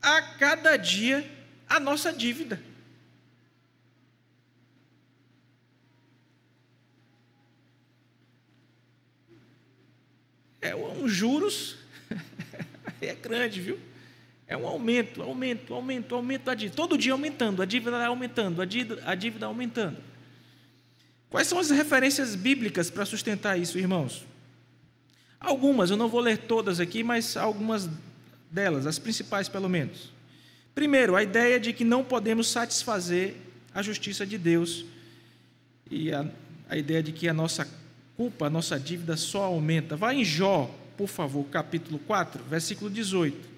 a 0.00 0.22
cada 0.22 0.76
dia 0.76 1.28
a 1.68 1.80
nossa 1.80 2.12
dívida. 2.12 2.62
É 10.60 10.74
um 10.74 11.06
juros, 11.06 11.76
é 13.00 13.14
grande, 13.14 13.60
viu? 13.60 13.78
É 14.46 14.56
um 14.56 14.66
aumento, 14.66 15.22
aumento, 15.22 15.72
aumento, 15.72 16.14
aumento 16.14 16.44
da 16.44 16.54
dívida. 16.54 16.76
Todo 16.76 16.98
dia 16.98 17.12
aumentando, 17.12 17.62
a 17.62 17.64
dívida 17.64 18.04
aumentando, 18.04 18.60
a 18.60 18.64
dívida, 18.64 19.02
a 19.06 19.14
dívida 19.14 19.46
aumentando. 19.46 19.96
Quais 21.30 21.48
são 21.48 21.58
as 21.58 21.70
referências 21.70 22.34
bíblicas 22.34 22.90
para 22.90 23.04
sustentar 23.04 23.58
isso, 23.58 23.78
irmãos? 23.78 24.24
Algumas, 25.40 25.90
eu 25.90 25.96
não 25.96 26.08
vou 26.08 26.20
ler 26.20 26.38
todas 26.38 26.78
aqui, 26.78 27.02
mas 27.02 27.36
algumas 27.36 27.88
delas, 28.50 28.86
as 28.86 28.98
principais 28.98 29.48
pelo 29.48 29.68
menos. 29.68 30.12
Primeiro, 30.74 31.16
a 31.16 31.22
ideia 31.22 31.58
de 31.58 31.72
que 31.72 31.84
não 31.84 32.04
podemos 32.04 32.48
satisfazer 32.48 33.34
a 33.74 33.82
justiça 33.82 34.26
de 34.26 34.38
Deus 34.38 34.84
e 35.90 36.12
a, 36.12 36.26
a 36.68 36.76
ideia 36.76 37.02
de 37.02 37.12
que 37.12 37.28
a 37.28 37.34
nossa 37.34 37.68
culpa, 38.16 38.46
a 38.46 38.50
nossa 38.50 38.78
dívida 38.78 39.16
só 39.16 39.44
aumenta. 39.44 39.96
Vá 39.96 40.14
em 40.14 40.24
Jó, 40.24 40.72
por 40.96 41.08
favor, 41.08 41.44
capítulo 41.46 41.98
4, 41.98 42.42
versículo 42.44 42.90
18. 42.90 43.54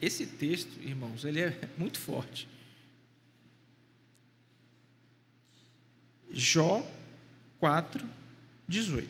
Esse 0.00 0.26
texto, 0.26 0.80
irmãos, 0.80 1.24
ele 1.24 1.40
é 1.40 1.68
muito 1.76 1.98
forte. 1.98 2.48
Jó 6.30 6.86
4, 7.58 8.08
18. 8.68 9.08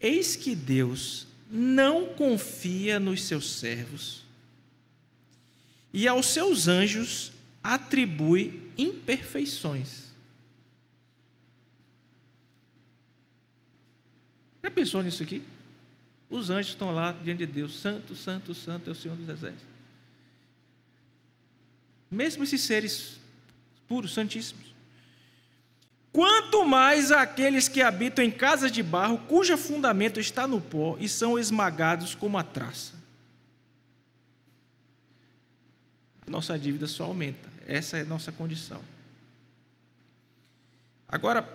Eis 0.00 0.36
que 0.36 0.54
Deus 0.54 1.26
não 1.54 2.06
confia 2.14 2.98
nos 2.98 3.22
seus 3.22 3.58
servos 3.58 4.24
e 5.92 6.08
aos 6.08 6.26
seus 6.26 6.66
anjos 6.66 7.32
atribui 7.62 8.70
imperfeições. 8.76 10.12
Já 14.62 14.70
pensou 14.70 15.02
nisso 15.02 15.22
aqui? 15.22 15.42
Os 16.28 16.50
anjos 16.50 16.72
estão 16.72 16.92
lá 16.92 17.12
diante 17.12 17.46
de 17.46 17.52
Deus, 17.52 17.78
santo, 17.78 18.16
santo, 18.16 18.54
santo 18.54 18.90
é 18.90 18.92
o 18.92 18.96
Senhor 18.96 19.16
dos 19.16 19.28
Exércitos 19.28 19.74
mesmo 22.14 22.44
esses 22.44 22.60
seres 22.60 23.18
puros, 23.88 24.14
santíssimos. 24.14 24.73
Quanto 26.14 26.64
mais 26.64 27.10
aqueles 27.10 27.66
que 27.66 27.82
habitam 27.82 28.24
em 28.24 28.30
casas 28.30 28.70
de 28.70 28.84
barro, 28.84 29.18
cujo 29.26 29.56
fundamento 29.56 30.20
está 30.20 30.46
no 30.46 30.60
pó 30.60 30.96
e 31.00 31.08
são 31.08 31.36
esmagados 31.36 32.14
como 32.14 32.38
a 32.38 32.44
traça. 32.44 32.92
Nossa 36.24 36.56
dívida 36.56 36.86
só 36.86 37.06
aumenta. 37.06 37.48
Essa 37.66 37.98
é 37.98 38.02
a 38.02 38.04
nossa 38.04 38.30
condição. 38.30 38.80
Agora, 41.08 41.52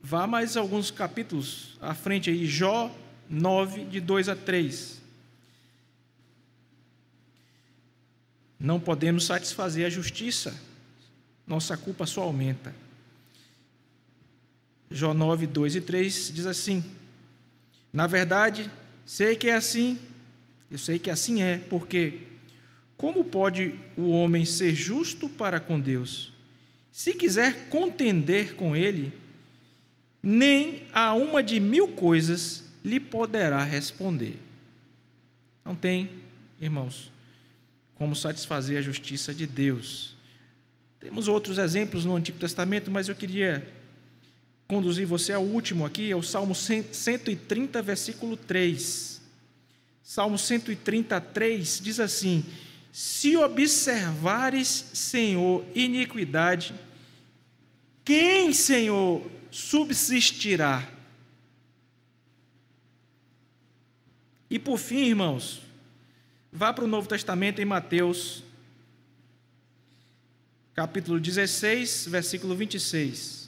vá 0.00 0.26
mais 0.26 0.56
alguns 0.56 0.90
capítulos 0.90 1.76
à 1.78 1.94
frente 1.94 2.30
aí, 2.30 2.46
Jó 2.46 2.90
9, 3.28 3.84
de 3.84 4.00
2 4.00 4.30
a 4.30 4.34
3. 4.34 5.02
Não 8.58 8.80
podemos 8.80 9.26
satisfazer 9.26 9.86
a 9.86 9.90
justiça, 9.90 10.58
nossa 11.46 11.76
culpa 11.76 12.06
só 12.06 12.22
aumenta. 12.22 12.83
Jó 14.94 15.12
9, 15.12 15.48
2 15.48 15.74
e 15.74 15.80
3 15.80 16.30
diz 16.32 16.46
assim: 16.46 16.82
Na 17.92 18.06
verdade, 18.06 18.70
sei 19.04 19.34
que 19.34 19.48
é 19.48 19.54
assim, 19.54 19.98
eu 20.70 20.78
sei 20.78 21.00
que 21.00 21.10
assim 21.10 21.42
é, 21.42 21.58
porque 21.58 22.20
como 22.96 23.24
pode 23.24 23.74
o 23.96 24.10
homem 24.10 24.44
ser 24.44 24.72
justo 24.72 25.28
para 25.28 25.58
com 25.58 25.80
Deus? 25.80 26.32
Se 26.92 27.12
quiser 27.12 27.68
contender 27.68 28.54
com 28.54 28.76
ele, 28.76 29.12
nem 30.22 30.84
a 30.92 31.12
uma 31.12 31.42
de 31.42 31.58
mil 31.58 31.88
coisas 31.88 32.62
lhe 32.84 33.00
poderá 33.00 33.64
responder. 33.64 34.38
Não 35.64 35.74
tem, 35.74 36.08
irmãos, 36.60 37.10
como 37.96 38.14
satisfazer 38.14 38.78
a 38.78 38.82
justiça 38.82 39.34
de 39.34 39.44
Deus. 39.44 40.14
Temos 41.00 41.26
outros 41.26 41.58
exemplos 41.58 42.04
no 42.04 42.14
Antigo 42.14 42.38
Testamento, 42.38 42.92
mas 42.92 43.08
eu 43.08 43.16
queria 43.16 43.66
conduzir 44.66 45.06
você 45.06 45.32
ao 45.32 45.42
último 45.42 45.84
aqui, 45.84 46.10
é 46.10 46.16
o 46.16 46.22
Salmo 46.22 46.54
130, 46.54 47.82
versículo 47.82 48.36
3. 48.36 49.20
Salmo 50.02 50.38
133 50.38 51.80
diz 51.82 52.00
assim: 52.00 52.44
Se 52.92 53.36
observares, 53.36 54.68
Senhor, 54.92 55.64
iniquidade, 55.74 56.74
quem, 58.04 58.52
Senhor, 58.52 59.28
subsistirá? 59.50 60.90
E 64.50 64.58
por 64.58 64.78
fim, 64.78 65.06
irmãos, 65.06 65.62
vá 66.52 66.72
para 66.72 66.84
o 66.84 66.88
Novo 66.88 67.08
Testamento 67.08 67.60
em 67.60 67.64
Mateus, 67.64 68.44
capítulo 70.74 71.18
16, 71.18 72.06
versículo 72.08 72.54
26. 72.54 73.43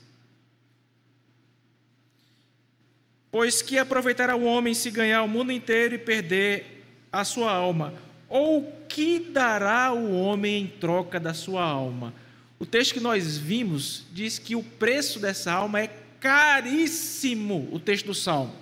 Pois 3.37 3.61
que 3.61 3.77
aproveitará 3.77 4.35
o 4.35 4.45
homem 4.45 4.73
se 4.73 4.91
ganhar 4.91 5.23
o 5.23 5.29
mundo 5.29 5.53
inteiro 5.53 5.95
e 5.95 5.99
perder 5.99 6.87
a 7.13 7.23
sua 7.23 7.53
alma? 7.53 7.93
Ou 8.31 8.73
que 8.89 9.19
dará 9.19 9.93
o 9.93 10.11
homem 10.19 10.63
em 10.63 10.67
troca 10.67 11.21
da 11.21 11.35
sua 11.35 11.63
alma? 11.63 12.15
O 12.59 12.65
texto 12.65 12.95
que 12.95 13.01
nós 13.01 13.37
vimos 13.37 14.07
diz 14.11 14.39
que 14.39 14.57
o 14.57 14.63
preço 14.63 15.21
dessa 15.21 15.53
alma 15.53 15.83
é 15.83 15.89
caríssimo, 16.19 17.69
o 17.71 17.79
texto 17.79 18.07
do 18.07 18.15
Salmo. 18.15 18.57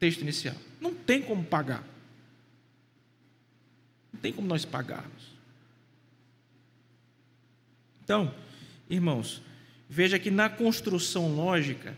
Texto 0.00 0.22
inicial. 0.22 0.56
Não 0.80 0.92
tem 0.92 1.22
como 1.22 1.44
pagar. 1.44 1.86
Não 4.12 4.18
tem 4.20 4.32
como 4.32 4.48
nós 4.48 4.64
pagarmos. 4.64 5.32
Então, 8.02 8.34
irmãos, 8.90 9.40
veja 9.88 10.18
que 10.18 10.28
na 10.32 10.48
construção 10.48 11.36
lógica, 11.36 11.96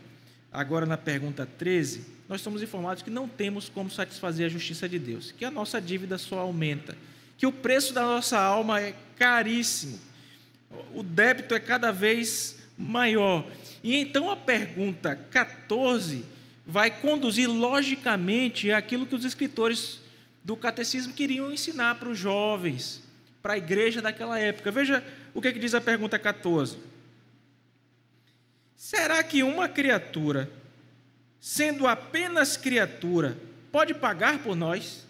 agora 0.51 0.85
na 0.85 0.97
pergunta 0.97 1.45
13, 1.45 2.05
nós 2.27 2.41
somos 2.41 2.61
informados 2.61 3.03
que 3.03 3.09
não 3.09 3.27
temos 3.27 3.69
como 3.69 3.89
satisfazer 3.89 4.45
a 4.45 4.49
justiça 4.49 4.87
de 4.87 4.99
Deus, 4.99 5.31
que 5.31 5.45
a 5.45 5.51
nossa 5.51 5.81
dívida 5.81 6.17
só 6.17 6.39
aumenta, 6.39 6.97
que 7.37 7.45
o 7.45 7.51
preço 7.51 7.93
da 7.93 8.01
nossa 8.01 8.39
alma 8.39 8.81
é 8.81 8.95
caríssimo 9.17 9.99
o 10.93 11.03
débito 11.03 11.53
é 11.53 11.59
cada 11.59 11.91
vez 11.91 12.57
maior. 12.77 13.45
E 13.83 13.95
então 13.95 14.29
a 14.29 14.35
pergunta 14.35 15.15
14 15.15 16.25
vai 16.65 16.91
conduzir 16.91 17.49
logicamente 17.49 18.71
aquilo 18.71 19.05
que 19.05 19.15
os 19.15 19.23
escritores 19.23 20.01
do 20.43 20.55
catecismo 20.55 21.13
queriam 21.13 21.51
ensinar 21.51 21.95
para 21.95 22.09
os 22.09 22.17
jovens, 22.17 23.01
para 23.41 23.53
a 23.53 23.57
igreja 23.57 24.01
daquela 24.01 24.39
época. 24.39 24.71
Veja 24.71 25.03
o 25.33 25.41
que, 25.41 25.47
é 25.47 25.53
que 25.53 25.59
diz 25.59 25.73
a 25.73 25.81
pergunta 25.81 26.19
14. 26.19 26.77
Será 28.77 29.23
que 29.23 29.41
uma 29.41 29.67
criatura, 29.67 30.47
sendo 31.39 31.87
apenas 31.87 32.55
criatura, 32.55 33.35
pode 33.71 33.95
pagar 33.95 34.37
por 34.37 34.55
nós? 34.55 35.03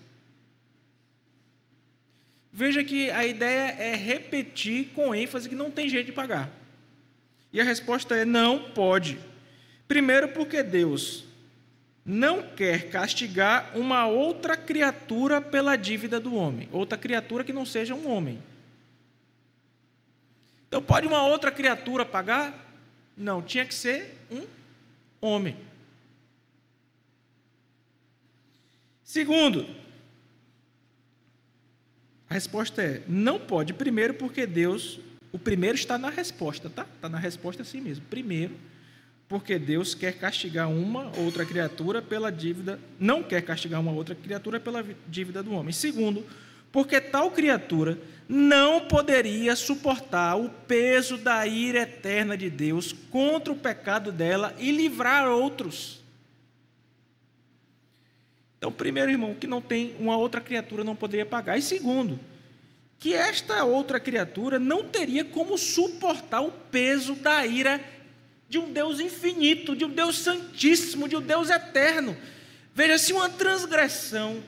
Veja 2.51 2.81
que 2.81 3.11
a 3.11 3.25
ideia 3.25 3.75
é 3.77 3.93
repetir 3.93 4.87
com 4.95 5.13
ênfase 5.13 5.49
que 5.49 5.53
não 5.53 5.69
tem 5.69 5.89
jeito 5.89 6.07
de 6.07 6.11
pagar. 6.13 6.49
E 7.51 7.59
a 7.59 7.63
resposta 7.63 8.15
é: 8.15 8.23
não 8.23 8.71
pode. 8.71 9.19
Primeiro, 9.85 10.29
porque 10.29 10.63
Deus 10.63 11.25
não 12.05 12.41
quer 12.41 12.89
castigar 12.89 13.77
uma 13.77 14.07
outra 14.07 14.55
criatura 14.55 15.41
pela 15.41 15.75
dívida 15.75 16.21
do 16.21 16.33
homem, 16.33 16.69
outra 16.71 16.97
criatura 16.97 17.43
que 17.43 17.51
não 17.51 17.65
seja 17.65 17.93
um 17.93 18.09
homem. 18.09 18.41
Então, 20.69 20.81
pode 20.81 21.05
uma 21.05 21.27
outra 21.27 21.51
criatura 21.51 22.05
pagar? 22.05 22.66
Não, 23.17 23.41
tinha 23.41 23.65
que 23.65 23.73
ser 23.73 24.15
um 24.29 24.45
homem. 25.19 25.57
Segundo, 29.03 29.65
a 32.29 32.33
resposta 32.35 32.83
é: 32.83 33.01
não 33.07 33.39
pode. 33.39 33.73
Primeiro, 33.73 34.13
porque 34.13 34.45
Deus, 34.45 34.99
o 35.31 35.39
primeiro 35.39 35.75
está 35.75 35.97
na 35.97 36.09
resposta, 36.09 36.69
tá? 36.69 36.85
Está 36.95 37.09
na 37.09 37.17
resposta 37.17 37.63
assim 37.63 37.81
mesmo. 37.81 38.05
Primeiro, 38.07 38.55
porque 39.27 39.57
Deus 39.57 39.95
quer 39.95 40.13
castigar 40.19 40.69
uma 40.69 41.11
outra 41.17 41.45
criatura 41.45 42.01
pela 42.01 42.31
dívida, 42.31 42.79
não 42.99 43.23
quer 43.23 43.41
castigar 43.41 43.81
uma 43.81 43.91
outra 43.91 44.13
criatura 44.13 44.59
pela 44.59 44.85
dívida 45.07 45.41
do 45.41 45.53
homem. 45.53 45.73
Segundo, 45.73 46.23
porque 46.77 47.01
tal 47.01 47.31
criatura 47.31 47.97
não 48.29 48.81
poderia 48.81 49.55
suportar 49.55 50.35
o 50.35 50.47
peso 50.47 51.17
da 51.17 51.47
ira 51.47 51.79
eterna 51.79 52.37
de 52.37 52.51
Deus 52.51 52.93
contra 53.09 53.51
o 53.51 53.55
pecado 53.57 54.11
dela 54.11 54.55
e 54.59 54.71
livrar 54.71 55.27
outros. 55.27 56.03
Então, 58.59 58.71
primeiro, 58.71 59.09
irmão, 59.09 59.33
que 59.33 59.47
não 59.47 59.59
tem 59.59 59.95
uma 59.99 60.17
outra 60.17 60.39
criatura 60.39 60.83
não 60.83 60.95
poderia 60.95 61.25
pagar. 61.25 61.57
E 61.57 61.63
segundo, 61.63 62.19
que 62.99 63.11
esta 63.11 63.63
outra 63.63 63.99
criatura 63.99 64.59
não 64.59 64.83
teria 64.83 65.25
como 65.25 65.57
suportar 65.57 66.41
o 66.41 66.51
peso 66.51 67.15
da 67.15 67.43
ira 67.43 67.83
de 68.47 68.59
um 68.59 68.71
Deus 68.71 68.99
infinito, 68.99 69.75
de 69.75 69.83
um 69.83 69.89
Deus 69.89 70.19
santíssimo, 70.19 71.09
de 71.09 71.15
um 71.15 71.21
Deus 71.21 71.49
eterno. 71.49 72.15
Veja, 72.75 72.99
se 72.99 73.13
uma 73.13 73.29
transgressão, 73.29 74.43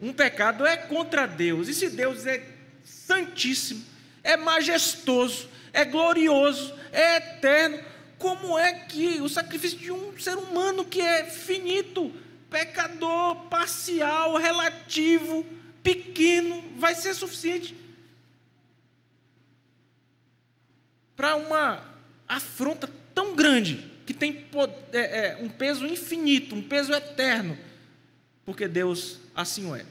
um 0.00 0.12
pecado 0.12 0.66
é 0.66 0.76
contra 0.76 1.26
Deus, 1.26 1.68
e 1.68 1.74
se 1.74 1.90
Deus 1.90 2.26
é 2.26 2.42
santíssimo, 2.84 3.84
é 4.22 4.36
majestoso, 4.36 5.48
é 5.72 5.84
glorioso, 5.84 6.74
é 6.92 7.16
eterno, 7.16 7.82
como 8.18 8.58
é 8.58 8.72
que 8.72 9.20
o 9.20 9.28
sacrifício 9.28 9.78
de 9.78 9.90
um 9.90 10.18
ser 10.18 10.36
humano 10.36 10.84
que 10.84 11.00
é 11.00 11.24
finito, 11.24 12.12
pecador, 12.50 13.36
parcial, 13.48 14.36
relativo, 14.36 15.46
pequeno, 15.82 16.62
vai 16.76 16.94
ser 16.94 17.14
suficiente 17.14 17.74
para 21.20 21.36
uma 21.36 21.84
afronta 22.26 22.88
tão 23.14 23.34
grande, 23.34 23.90
que 24.06 24.14
tem 24.14 24.46
é, 24.90 24.98
é, 24.98 25.38
um 25.38 25.50
peso 25.50 25.86
infinito, 25.86 26.54
um 26.54 26.62
peso 26.62 26.94
eterno, 26.94 27.58
porque 28.44 28.66
Deus 28.68 29.18
assim 29.34 29.66
o 29.66 29.74
é. 29.74 29.84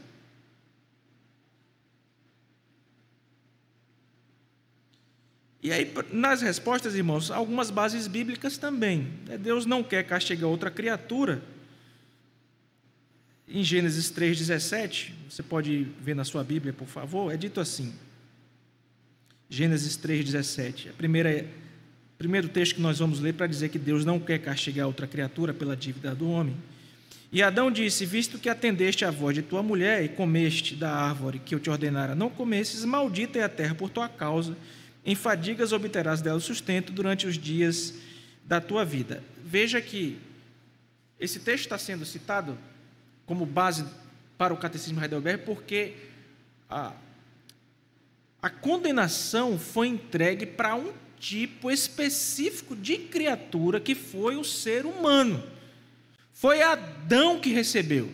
E 5.62 5.74
aí, 5.74 5.92
nas 6.12 6.42
respostas, 6.42 6.96
irmãos, 6.96 7.30
algumas 7.30 7.70
bases 7.70 8.08
bíblicas 8.08 8.58
também. 8.58 9.12
Deus 9.42 9.66
não 9.66 9.84
quer 9.84 10.04
castigar 10.04 10.50
outra 10.50 10.72
criatura 10.72 11.44
em 13.52 13.64
Gênesis 13.64 14.12
3,17, 14.12 15.12
você 15.28 15.42
pode 15.42 15.88
ver 16.00 16.16
na 16.16 16.24
sua 16.24 16.44
Bíblia, 16.44 16.72
por 16.72 16.88
favor, 16.88 17.34
é 17.34 17.38
dito 17.38 17.60
assim. 17.60 17.94
Gênesis 19.50 19.98
3,17. 19.98 20.92
A 20.92 20.94
primeira, 20.94 21.48
primeiro 22.16 22.48
texto 22.48 22.76
que 22.76 22.82
nós 22.82 23.00
vamos 23.00 23.20
ler 23.20 23.34
para 23.34 23.48
dizer 23.48 23.70
que 23.70 23.80
Deus 23.80 24.06
não 24.06 24.20
quer 24.20 24.38
castigar 24.38 24.86
outra 24.86 25.08
criatura 25.08 25.52
pela 25.52 25.76
dívida 25.76 26.14
do 26.14 26.30
homem. 26.30 26.56
E 27.32 27.44
Adão 27.44 27.72
disse: 27.72 28.06
Visto 28.06 28.39
que 28.39 28.50
atendeste 28.50 29.06
à 29.06 29.12
voz 29.12 29.36
de 29.36 29.42
tua 29.42 29.62
mulher 29.62 30.04
e 30.04 30.10
comeste 30.10 30.76
da 30.76 30.92
árvore 30.92 31.39
que 31.39 31.54
eu 31.54 31.60
te 31.60 31.70
ordenara 31.70 32.15
não 32.15 32.30
comesses, 32.30 32.84
maldita 32.84 33.39
é 33.39 33.44
a 33.44 33.50
terra 33.50 33.76
por 33.76 33.89
tua 33.89 34.10
causa, 34.10 34.58
em 35.06 35.15
fadigas 35.15 35.72
obterás 35.72 36.22
dela 36.22 36.39
sustento 36.39 36.92
durante 36.92 37.28
os 37.28 37.38
dias 37.38 37.94
da 38.44 38.60
tua 38.60 38.84
vida. 38.84 39.24
Veja 39.46 39.80
que 39.80 40.18
esse 41.20 41.39
texto 41.39 41.65
está 41.65 41.78
sendo 41.78 42.06
citado 42.06 42.58
como 43.26 43.46
base 43.46 43.86
para 44.38 44.54
o 44.54 44.58
Catecismo 44.58 45.02
Heidelberg, 45.02 45.44
porque 45.44 45.94
a, 46.70 46.94
a 48.42 48.50
condenação 48.50 49.60
foi 49.60 49.88
entregue 49.88 50.46
para 50.46 50.76
um 50.76 50.94
tipo 51.20 51.70
específico 51.70 52.76
de 52.76 52.98
criatura 52.98 53.80
que 53.80 53.94
foi 53.94 54.38
o 54.38 54.44
ser 54.44 54.86
humano. 54.86 55.44
Foi 56.39 56.62
Adão 56.62 57.38
que 57.38 57.52
recebeu. 57.52 58.10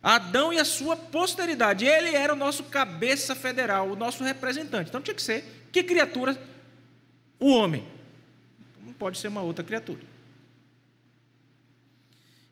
Adão 0.00 0.52
e 0.52 0.58
a 0.60 0.64
sua 0.64 0.94
posteridade. 0.96 1.84
Ele 1.84 2.14
era 2.14 2.32
o 2.32 2.36
nosso 2.36 2.62
cabeça 2.62 3.34
federal, 3.34 3.90
o 3.90 3.96
nosso 3.96 4.22
representante. 4.22 4.88
Então 4.88 5.02
tinha 5.02 5.16
que 5.16 5.22
ser 5.22 5.66
que 5.72 5.82
criatura? 5.82 6.40
O 7.40 7.48
homem. 7.48 7.84
Não 8.84 8.92
pode 8.92 9.18
ser 9.18 9.26
uma 9.26 9.42
outra 9.42 9.64
criatura. 9.64 9.98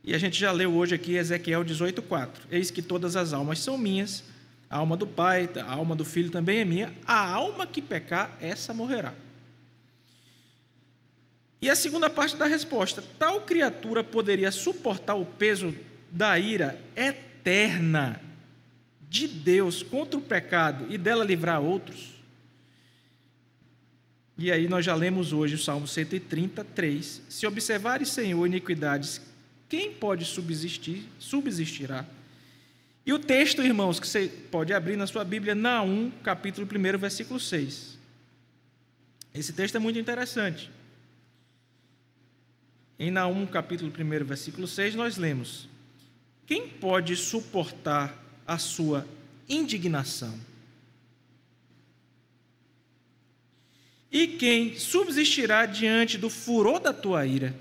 E 0.03 0.12
a 0.12 0.18
gente 0.18 0.37
já 0.37 0.50
leu 0.50 0.74
hoje 0.74 0.96
aqui 0.96 1.14
Ezequiel 1.14 1.64
18:4. 1.64 2.48
Eis 2.50 2.72
que 2.72 2.83
todas 2.83 3.14
as 3.14 3.33
almas 3.33 3.61
são 3.61 3.79
minhas, 3.79 4.24
a 4.68 4.79
alma 4.79 4.96
do 4.96 5.07
Pai, 5.07 5.48
a 5.64 5.72
alma 5.74 5.94
do 5.94 6.05
Filho 6.05 6.29
também 6.29 6.59
é 6.59 6.64
minha, 6.64 6.92
a 7.07 7.24
alma 7.24 7.68
que 7.68 7.81
pecar, 7.81 8.37
essa 8.40 8.74
morrerá. 8.74 9.14
E 11.64 11.70
a 11.70 11.74
segunda 11.74 12.11
parte 12.11 12.37
da 12.37 12.44
resposta: 12.44 13.03
tal 13.18 13.40
criatura 13.40 14.05
poderia 14.05 14.53
suportar 14.53 15.14
o 15.14 15.24
peso 15.24 15.74
da 16.11 16.38
ira 16.38 16.79
eterna 16.94 18.20
de 19.09 19.27
Deus 19.27 19.83
contra 19.83 20.18
o 20.18 20.22
pecado 20.22 20.85
e 20.92 20.98
dela 20.98 21.24
livrar 21.24 21.62
outros? 21.62 22.16
E 24.37 24.53
aí 24.53 24.68
nós 24.68 24.85
já 24.85 24.94
lemos 24.94 25.33
hoje 25.33 25.55
o 25.55 25.59
Salmo 25.59 25.88
133. 25.88 27.22
Se 27.31 27.46
observares, 27.46 28.11
Senhor, 28.11 28.44
iniquidades, 28.44 29.22
quem 29.66 29.90
pode 29.90 30.27
subsistir? 30.27 31.05
Subsistirá. 31.18 32.05
E 33.07 33.12
o 33.14 33.18
texto, 33.18 33.62
irmãos, 33.62 33.98
que 33.98 34.07
você 34.07 34.29
pode 34.50 34.74
abrir 34.74 34.96
na 34.96 35.07
sua 35.07 35.24
Bíblia, 35.24 35.55
Naum, 35.55 36.12
capítulo 36.22 36.68
1, 36.70 36.98
versículo 36.98 37.40
6. 37.40 37.96
Esse 39.33 39.55
texto 39.55 39.77
é 39.77 39.79
muito 39.79 39.98
interessante. 39.98 40.70
Em 42.98 43.11
Naum, 43.11 43.44
capítulo 43.46 43.90
1, 43.90 44.24
versículo 44.24 44.68
6, 44.68 44.94
nós 44.94 45.16
lemos: 45.16 45.68
Quem 46.46 46.68
pode 46.68 47.16
suportar 47.16 48.16
a 48.46 48.57
sua 48.57 49.07
indignação? 49.48 50.38
E 54.12 54.28
quem 54.28 54.78
subsistirá 54.78 55.66
diante 55.66 56.16
do 56.16 56.30
furor 56.30 56.78
da 56.78 56.92
tua 56.92 57.26
ira? 57.26 57.52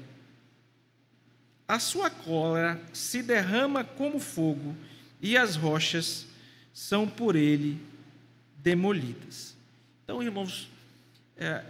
A 1.67 1.79
sua 1.79 2.11
cólera 2.11 2.79
se 2.93 3.23
derrama 3.23 3.83
como 3.83 4.19
fogo, 4.19 4.77
e 5.19 5.35
as 5.35 5.55
rochas 5.55 6.27
são 6.71 7.07
por 7.07 7.35
ele 7.35 7.81
demolidas. 8.57 9.55
Então, 10.03 10.21
irmãos, 10.21 10.69
é, 11.35 11.63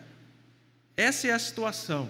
essa 0.98 1.28
é 1.28 1.32
a 1.32 1.40
situação. 1.40 2.10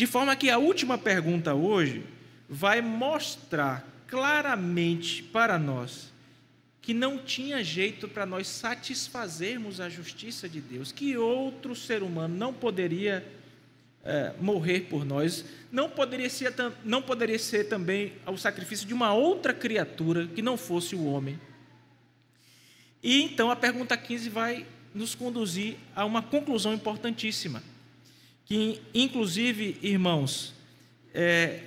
De 0.00 0.06
forma 0.06 0.34
que 0.34 0.48
a 0.48 0.56
última 0.56 0.96
pergunta 0.96 1.54
hoje 1.54 2.02
vai 2.48 2.80
mostrar 2.80 3.86
claramente 4.06 5.22
para 5.22 5.58
nós 5.58 6.10
que 6.80 6.94
não 6.94 7.18
tinha 7.18 7.62
jeito 7.62 8.08
para 8.08 8.24
nós 8.24 8.48
satisfazermos 8.48 9.78
a 9.78 9.90
justiça 9.90 10.48
de 10.48 10.58
Deus, 10.58 10.90
que 10.90 11.18
outro 11.18 11.76
ser 11.76 12.02
humano 12.02 12.34
não 12.34 12.50
poderia 12.50 13.30
é, 14.02 14.32
morrer 14.40 14.86
por 14.88 15.04
nós, 15.04 15.44
não 15.70 15.90
poderia, 15.90 16.30
ser, 16.30 16.54
não 16.82 17.02
poderia 17.02 17.38
ser 17.38 17.64
também 17.64 18.14
o 18.26 18.38
sacrifício 18.38 18.86
de 18.86 18.94
uma 18.94 19.12
outra 19.12 19.52
criatura 19.52 20.26
que 20.28 20.40
não 20.40 20.56
fosse 20.56 20.96
o 20.96 21.04
homem. 21.04 21.38
E 23.02 23.20
então 23.20 23.50
a 23.50 23.54
pergunta 23.56 23.94
15 23.98 24.30
vai 24.30 24.66
nos 24.94 25.14
conduzir 25.14 25.76
a 25.94 26.06
uma 26.06 26.22
conclusão 26.22 26.72
importantíssima, 26.72 27.62
que 28.50 28.82
inclusive, 28.92 29.78
irmãos, 29.80 30.52
é 31.14 31.62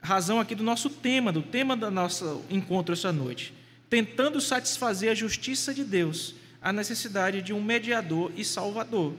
razão 0.00 0.40
aqui 0.40 0.56
do 0.56 0.64
nosso 0.64 0.90
tema, 0.90 1.30
do 1.30 1.42
tema 1.42 1.76
do 1.76 1.88
nosso 1.88 2.42
encontro 2.50 2.94
essa 2.94 3.12
noite 3.12 3.52
tentando 3.88 4.40
satisfazer 4.40 5.10
a 5.10 5.14
justiça 5.14 5.72
de 5.72 5.84
Deus, 5.84 6.34
a 6.60 6.72
necessidade 6.72 7.40
de 7.42 7.52
um 7.52 7.62
mediador 7.62 8.32
e 8.36 8.44
salvador. 8.44 9.14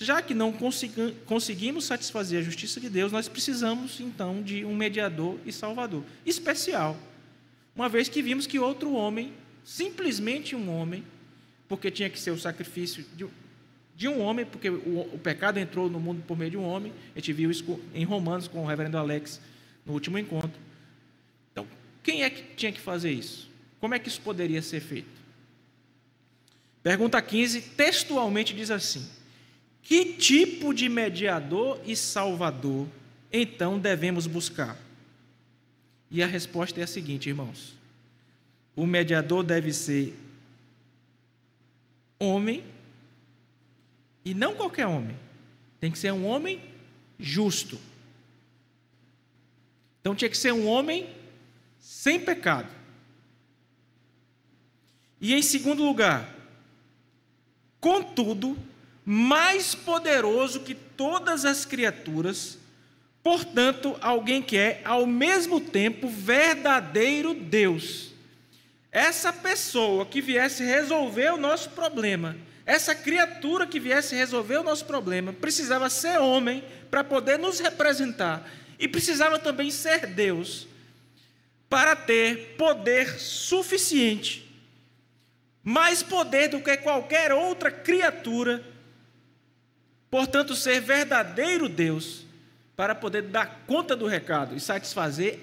Já 0.00 0.20
que 0.20 0.34
não 0.34 0.52
conseguimos 1.26 1.84
satisfazer 1.84 2.40
a 2.40 2.42
justiça 2.42 2.80
de 2.80 2.88
Deus, 2.88 3.12
nós 3.12 3.28
precisamos 3.28 4.00
então 4.00 4.42
de 4.42 4.64
um 4.64 4.74
mediador 4.74 5.38
e 5.46 5.52
salvador 5.52 6.02
especial. 6.26 6.96
Uma 7.74 7.88
vez 7.88 8.08
que 8.08 8.22
vimos 8.22 8.46
que 8.46 8.58
outro 8.58 8.92
homem, 8.92 9.32
simplesmente 9.64 10.54
um 10.54 10.68
homem, 10.68 11.04
porque 11.68 11.90
tinha 11.90 12.10
que 12.10 12.18
ser 12.18 12.30
o 12.30 12.38
sacrifício 12.38 13.04
de, 13.16 13.26
de 13.96 14.08
um 14.08 14.20
homem, 14.20 14.44
porque 14.44 14.68
o, 14.68 15.08
o, 15.14 15.18
pecado 15.18 15.58
entrou 15.58 15.88
no 15.88 16.00
mundo 16.00 16.22
por 16.26 16.36
meio 16.36 16.50
de 16.50 16.56
um 16.56 16.64
homem, 16.64 16.92
a 17.14 17.18
gente 17.18 17.32
viu 17.32 17.50
isso 17.50 17.80
em 17.94 18.04
Romanos 18.04 18.48
com 18.48 18.62
o 18.62 18.66
reverendo 18.66 18.98
Alex 18.98 19.40
no 19.86 19.92
último 19.92 20.18
encontro. 20.18 20.60
Então, 21.52 21.66
quem 22.02 22.24
é 22.24 22.30
que 22.30 22.42
tinha 22.56 22.72
que 22.72 22.80
fazer 22.80 23.12
isso? 23.12 23.48
Como 23.80 23.94
é 23.94 23.98
que 23.98 24.08
isso 24.08 24.20
poderia 24.20 24.62
ser 24.62 24.80
feito? 24.80 25.14
Pergunta 26.82 27.20
15, 27.22 27.60
textualmente 27.60 28.54
diz 28.54 28.70
assim: 28.70 29.08
Que 29.82 30.14
tipo 30.14 30.74
de 30.74 30.88
mediador 30.88 31.80
e 31.86 31.94
salvador 31.94 32.88
então 33.32 33.78
devemos 33.78 34.26
buscar? 34.26 34.76
E 36.10 36.22
a 36.22 36.26
resposta 36.26 36.80
é 36.80 36.82
a 36.82 36.86
seguinte, 36.86 37.28
irmãos: 37.28 37.74
O 38.76 38.86
mediador 38.86 39.42
deve 39.42 39.72
ser 39.72 40.14
homem, 42.18 42.64
e 44.24 44.32
não 44.34 44.54
qualquer 44.54 44.86
homem, 44.86 45.16
tem 45.78 45.90
que 45.90 45.98
ser 45.98 46.12
um 46.12 46.26
homem 46.26 46.60
justo. 47.18 47.78
Então 50.00 50.14
tinha 50.14 50.28
que 50.28 50.36
ser 50.36 50.52
um 50.52 50.66
homem 50.66 51.08
sem 51.78 52.18
pecado. 52.18 52.68
E 55.20 55.34
em 55.34 55.42
segundo 55.42 55.84
lugar, 55.84 56.34
contudo, 57.80 58.56
mais 59.04 59.74
poderoso 59.74 60.60
que 60.60 60.74
todas 60.74 61.44
as 61.44 61.64
criaturas, 61.64 62.58
portanto, 63.22 63.96
alguém 64.00 64.42
que 64.42 64.56
é 64.56 64.80
ao 64.84 65.06
mesmo 65.06 65.60
tempo 65.60 66.08
verdadeiro 66.08 67.34
Deus. 67.34 68.12
Essa 68.90 69.32
pessoa 69.32 70.06
que 70.06 70.20
viesse 70.20 70.62
resolver 70.64 71.32
o 71.32 71.36
nosso 71.36 71.70
problema, 71.70 72.36
essa 72.66 72.94
criatura 72.94 73.66
que 73.66 73.80
viesse 73.80 74.14
resolver 74.14 74.58
o 74.58 74.62
nosso 74.62 74.84
problema, 74.84 75.32
precisava 75.32 75.90
ser 75.90 76.18
homem 76.18 76.64
para 76.90 77.04
poder 77.04 77.38
nos 77.38 77.60
representar 77.60 78.48
e 78.78 78.88
precisava 78.88 79.38
também 79.38 79.70
ser 79.70 80.06
Deus 80.06 80.66
para 81.68 81.94
ter 81.94 82.54
poder 82.56 83.18
suficiente 83.18 84.44
mais 85.64 86.02
poder 86.02 86.48
do 86.48 86.60
que 86.60 86.76
qualquer 86.76 87.32
outra 87.32 87.70
criatura, 87.70 88.62
portanto, 90.10 90.54
ser 90.54 90.80
verdadeiro 90.82 91.70
Deus, 91.70 92.26
para 92.76 92.94
poder 92.94 93.22
dar 93.22 93.64
conta 93.66 93.96
do 93.96 94.06
recado 94.06 94.54
e 94.54 94.60
satisfazer 94.60 95.40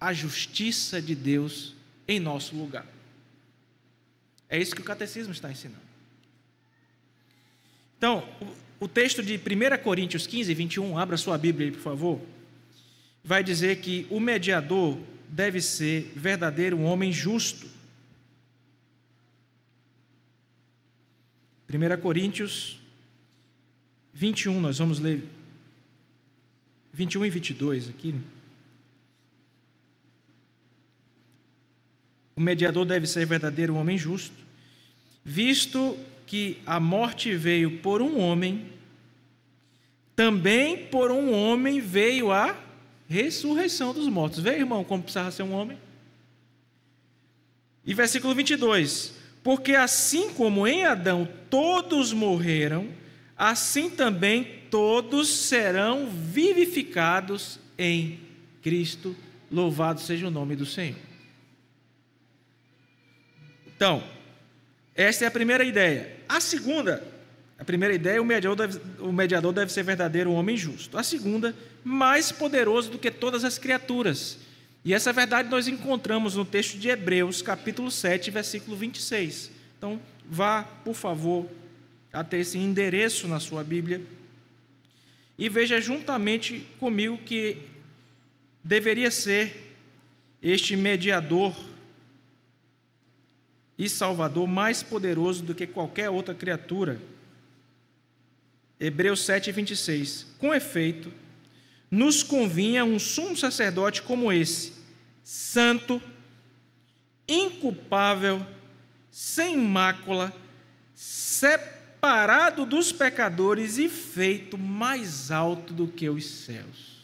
a 0.00 0.14
justiça 0.14 1.02
de 1.02 1.14
Deus 1.14 1.76
em 2.08 2.18
nosso 2.18 2.56
lugar. 2.56 2.86
É 4.48 4.58
isso 4.58 4.74
que 4.74 4.80
o 4.80 4.84
catecismo 4.84 5.32
está 5.32 5.50
ensinando. 5.50 5.82
Então, 8.00 8.26
o 8.80 8.88
texto 8.88 9.22
de 9.22 9.36
1 9.36 9.82
Coríntios 9.84 10.26
15, 10.26 10.54
21, 10.54 10.96
abra 10.96 11.18
sua 11.18 11.36
Bíblia 11.36 11.66
aí, 11.66 11.70
por 11.70 11.82
favor, 11.82 12.18
vai 13.22 13.44
dizer 13.44 13.76
que 13.82 14.06
o 14.08 14.18
mediador 14.18 14.96
deve 15.28 15.60
ser 15.60 16.10
verdadeiro, 16.16 16.78
um 16.78 16.86
homem 16.86 17.12
justo 17.12 17.68
1 21.68 22.00
Coríntios 22.00 22.80
21, 24.14 24.58
nós 24.58 24.78
vamos 24.78 24.98
ler 24.98 25.22
21 26.90 27.26
e 27.26 27.30
22 27.30 27.88
aqui. 27.90 28.14
O 32.34 32.40
mediador 32.40 32.86
deve 32.86 33.06
ser 33.06 33.26
verdadeiro 33.26 33.76
homem 33.76 33.98
justo, 33.98 34.34
visto 35.22 35.98
que 36.30 36.58
a 36.64 36.78
morte 36.78 37.34
veio 37.34 37.78
por 37.78 38.00
um 38.00 38.20
homem, 38.20 38.70
também 40.14 40.76
por 40.86 41.10
um 41.10 41.34
homem 41.34 41.80
veio 41.80 42.30
a 42.30 42.56
ressurreição 43.08 43.92
dos 43.92 44.06
mortos. 44.06 44.38
Vê, 44.38 44.50
irmão, 44.50 44.84
como 44.84 45.02
precisava 45.02 45.32
ser 45.32 45.42
um 45.42 45.52
homem? 45.52 45.76
E 47.84 47.92
versículo 47.92 48.32
22: 48.32 49.12
porque 49.42 49.74
assim 49.74 50.32
como 50.32 50.68
em 50.68 50.84
Adão 50.84 51.28
todos 51.50 52.12
morreram, 52.12 52.86
assim 53.36 53.90
também 53.90 54.44
todos 54.70 55.28
serão 55.28 56.08
vivificados 56.08 57.58
em 57.76 58.20
Cristo. 58.62 59.16
Louvado 59.50 60.00
seja 60.00 60.28
o 60.28 60.30
nome 60.30 60.54
do 60.54 60.64
Senhor. 60.64 60.94
Então, 63.66 64.00
esta 65.02 65.24
é 65.24 65.28
a 65.28 65.30
primeira 65.30 65.64
ideia. 65.64 66.16
A 66.28 66.40
segunda, 66.40 67.02
a 67.58 67.64
primeira 67.64 67.94
ideia, 67.94 68.20
o 68.20 68.24
mediador 68.24 68.56
deve, 68.56 68.80
o 69.00 69.12
mediador 69.12 69.52
deve 69.52 69.72
ser 69.72 69.82
verdadeiro 69.82 70.32
homem 70.32 70.56
justo. 70.56 70.98
A 70.98 71.02
segunda, 71.02 71.54
mais 71.84 72.32
poderoso 72.32 72.90
do 72.90 72.98
que 72.98 73.10
todas 73.10 73.44
as 73.44 73.58
criaturas 73.58 74.38
e 74.84 74.94
essa 74.94 75.12
verdade 75.12 75.50
nós 75.50 75.68
encontramos 75.68 76.36
no 76.36 76.44
texto 76.44 76.78
de 76.78 76.88
Hebreus, 76.88 77.42
capítulo 77.42 77.90
7, 77.90 78.30
versículo 78.30 78.76
26. 78.76 79.50
Então, 79.76 80.00
vá, 80.24 80.62
por 80.62 80.94
favor, 80.94 81.46
até 82.10 82.38
esse 82.38 82.56
endereço 82.56 83.28
na 83.28 83.38
sua 83.38 83.62
Bíblia 83.62 84.00
e 85.38 85.48
veja 85.48 85.80
juntamente 85.80 86.66
comigo 86.78 87.18
que 87.18 87.58
deveria 88.64 89.10
ser 89.10 89.74
este 90.42 90.76
mediador 90.76 91.54
e 93.80 93.88
salvador 93.88 94.46
mais 94.46 94.82
poderoso 94.82 95.42
do 95.42 95.54
que 95.54 95.66
qualquer 95.66 96.10
outra 96.10 96.34
criatura. 96.34 97.00
Hebreus 98.78 99.24
7, 99.24 99.50
26. 99.50 100.26
Com 100.38 100.52
efeito, 100.52 101.10
nos 101.90 102.22
convinha 102.22 102.84
um 102.84 102.98
sumo 102.98 103.34
sacerdote 103.34 104.02
como 104.02 104.30
esse, 104.30 104.74
santo, 105.24 106.00
inculpável, 107.26 108.46
sem 109.10 109.56
mácula, 109.56 110.30
separado 110.94 112.66
dos 112.66 112.92
pecadores 112.92 113.78
e 113.78 113.88
feito 113.88 114.58
mais 114.58 115.30
alto 115.30 115.72
do 115.72 115.88
que 115.88 116.06
os 116.10 116.26
céus. 116.26 117.00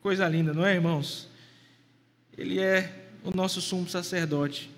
Coisa 0.00 0.28
linda, 0.28 0.54
não 0.54 0.64
é, 0.64 0.74
irmãos? 0.74 1.28
Ele 2.38 2.60
é 2.60 3.04
o 3.24 3.32
nosso 3.32 3.60
sumo 3.60 3.88
sacerdote, 3.88 4.75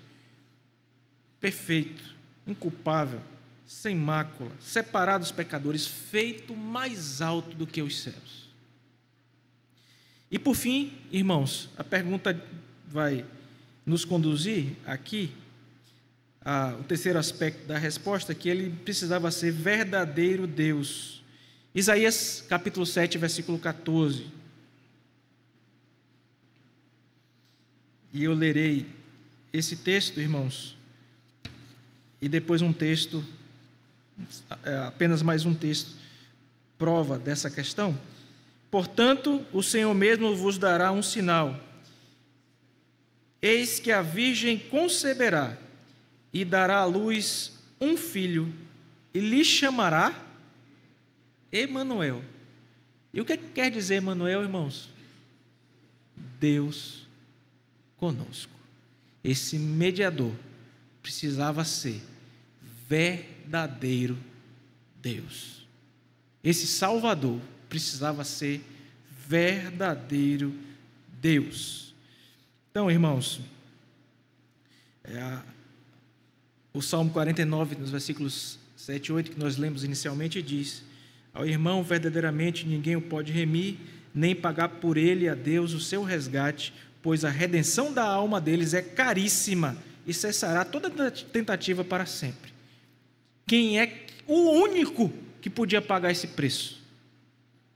perfeito, 1.39 2.15
inculpável, 2.45 3.21
sem 3.65 3.95
mácula, 3.95 4.51
separado 4.59 5.23
dos 5.23 5.31
pecadores, 5.31 5.85
feito 5.85 6.55
mais 6.55 7.21
alto 7.21 7.55
do 7.55 7.67
que 7.67 7.81
os 7.81 8.01
céus. 8.01 8.49
E 10.31 10.37
por 10.37 10.55
fim, 10.55 10.93
irmãos, 11.11 11.69
a 11.77 11.83
pergunta 11.83 12.39
vai 12.87 13.25
nos 13.85 14.05
conduzir 14.05 14.75
aqui 14.85 15.31
a, 16.41 16.75
o 16.79 16.83
terceiro 16.83 17.19
aspecto 17.19 17.65
da 17.67 17.77
resposta, 17.77 18.33
que 18.33 18.49
ele 18.49 18.69
precisava 18.83 19.31
ser 19.31 19.51
verdadeiro 19.51 20.47
Deus. 20.47 21.23
Isaías 21.73 22.43
capítulo 22.47 22.85
7, 22.85 23.17
versículo 23.17 23.59
14. 23.59 24.25
E 28.11 28.23
eu 28.23 28.33
lerei 28.33 28.87
esse 29.53 29.75
texto, 29.75 30.19
irmãos, 30.19 30.78
e 32.21 32.27
depois 32.27 32.61
um 32.61 32.73
texto, 32.73 33.23
é, 34.63 34.77
apenas 34.79 35.21
mais 35.21 35.45
um 35.45 35.53
texto, 35.53 35.95
prova 36.77 37.17
dessa 37.17 37.49
questão. 37.49 37.97
Portanto, 38.69 39.45
o 39.51 39.63
Senhor 39.63 39.93
mesmo 39.93 40.35
vos 40.35 40.57
dará 40.57 40.91
um 40.91 41.01
sinal. 41.01 41.59
Eis 43.41 43.79
que 43.79 43.91
a 43.91 44.01
Virgem 44.01 44.59
conceberá 44.59 45.57
e 46.31 46.43
dará 46.43 46.79
à 46.79 46.85
luz 46.85 47.53
um 47.79 47.95
filho, 47.95 48.53
e 49.13 49.19
lhe 49.19 49.43
chamará 49.43 50.13
Emanuel. 51.51 52.21
E 53.13 53.21
o 53.21 53.25
que 53.25 53.37
quer 53.37 53.71
dizer 53.71 53.95
Emanuel, 53.95 54.43
irmãos? 54.43 54.89
Deus 56.39 57.07
conosco. 57.97 58.51
Esse 59.23 59.57
mediador 59.57 60.33
precisava 61.01 61.63
ser 61.63 62.01
verdadeiro 62.87 64.17
Deus. 65.01 65.67
Esse 66.43 66.67
Salvador 66.67 67.39
precisava 67.67 68.23
ser 68.23 68.61
verdadeiro 69.27 70.53
Deus. 71.21 71.93
Então, 72.71 72.89
irmãos, 72.89 73.41
é 75.03 75.39
o 76.73 76.81
Salmo 76.81 77.11
49, 77.11 77.75
nos 77.75 77.89
versículos 77.89 78.59
7 78.75 79.07
e 79.07 79.11
8, 79.11 79.31
que 79.31 79.39
nós 79.39 79.57
lemos 79.57 79.83
inicialmente, 79.83 80.41
diz: 80.41 80.83
Ao 81.33 81.45
irmão, 81.45 81.83
verdadeiramente 81.83 82.65
ninguém 82.65 82.95
o 82.95 83.01
pode 83.01 83.31
remir, 83.31 83.77
nem 84.13 84.35
pagar 84.35 84.69
por 84.69 84.97
ele 84.97 85.27
a 85.27 85.35
Deus 85.35 85.73
o 85.73 85.79
seu 85.79 86.03
resgate, 86.03 86.73
pois 87.01 87.25
a 87.25 87.29
redenção 87.29 87.93
da 87.93 88.03
alma 88.03 88.39
deles 88.39 88.73
é 88.73 88.81
caríssima 88.81 89.77
e 90.09 90.13
cessará 90.13 90.65
toda 90.65 91.11
tentativa 91.11 91.83
para 91.83 92.03
sempre. 92.07 92.51
Quem 93.45 93.79
é 93.79 94.07
o 94.25 94.49
único 94.49 95.13
que 95.39 95.51
podia 95.51 95.83
pagar 95.83 96.09
esse 96.09 96.25
preço? 96.29 96.81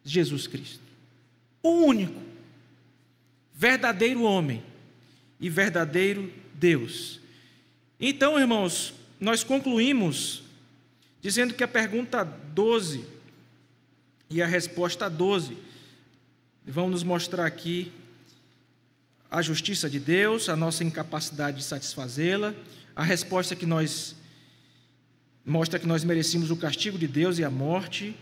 Jesus 0.03 0.47
Cristo. 0.47 0.81
O 1.61 1.85
único. 1.85 2.19
Verdadeiro 3.53 4.23
homem 4.23 4.63
e 5.39 5.47
verdadeiro 5.47 6.33
Deus. 6.55 7.19
Então, 7.99 8.39
irmãos, 8.39 8.95
nós 9.19 9.43
concluímos 9.43 10.41
dizendo 11.21 11.53
que 11.53 11.63
a 11.63 11.67
pergunta 11.67 12.23
12 12.23 13.05
e 14.27 14.41
a 14.41 14.47
resposta 14.47 15.07
12 15.07 15.55
vão 16.65 16.89
nos 16.89 17.03
mostrar 17.03 17.45
aqui 17.45 17.91
a 19.33 19.41
justiça 19.41 19.89
de 19.89 19.99
Deus, 19.99 20.47
a 20.47 20.55
nossa 20.55 20.83
incapacidade 20.83 21.57
de 21.57 21.63
satisfazê-la, 21.63 22.53
a 22.95 23.03
resposta 23.03 23.55
que 23.55 23.65
nós 23.65 24.15
mostra 25.43 25.79
que 25.79 25.87
nós 25.87 26.03
merecemos 26.03 26.51
o 26.51 26.55
castigo 26.55 26.99
de 26.99 27.07
Deus 27.07 27.39
e 27.39 27.43
a 27.43 27.49
morte 27.49 28.15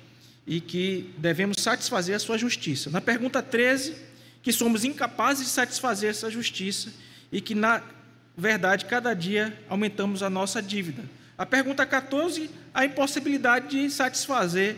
e 0.47 0.62
que 0.62 1.13
devemos 1.17 1.58
satisfazer 1.60 2.15
a 2.15 2.19
sua 2.19 2.38
justiça. 2.38 2.89
Na 2.89 3.02
pergunta 3.02 3.43
13, 3.43 3.93
que 4.41 4.54
somos 4.54 4.86
incapazes 4.86 5.47
de 5.47 5.52
satisfazer 5.52 6.12
essa 6.12 6.32
justiça 6.32 6.93
e 7.30 7.41
que 7.41 7.54
na 7.54 7.84
verdade 8.38 8.86
cada 8.86 9.13
dia 9.13 9.62
aumentamos 9.67 10.24
a 10.24 10.30
nossa 10.30 10.62
dívida. 10.62 11.04
A 11.38 11.45
pergunta 11.45 11.86
14, 11.86 12.50
a 12.74 12.86
impossibilidade 12.86 13.67
de 13.67 13.89
satisfazer 13.91 14.78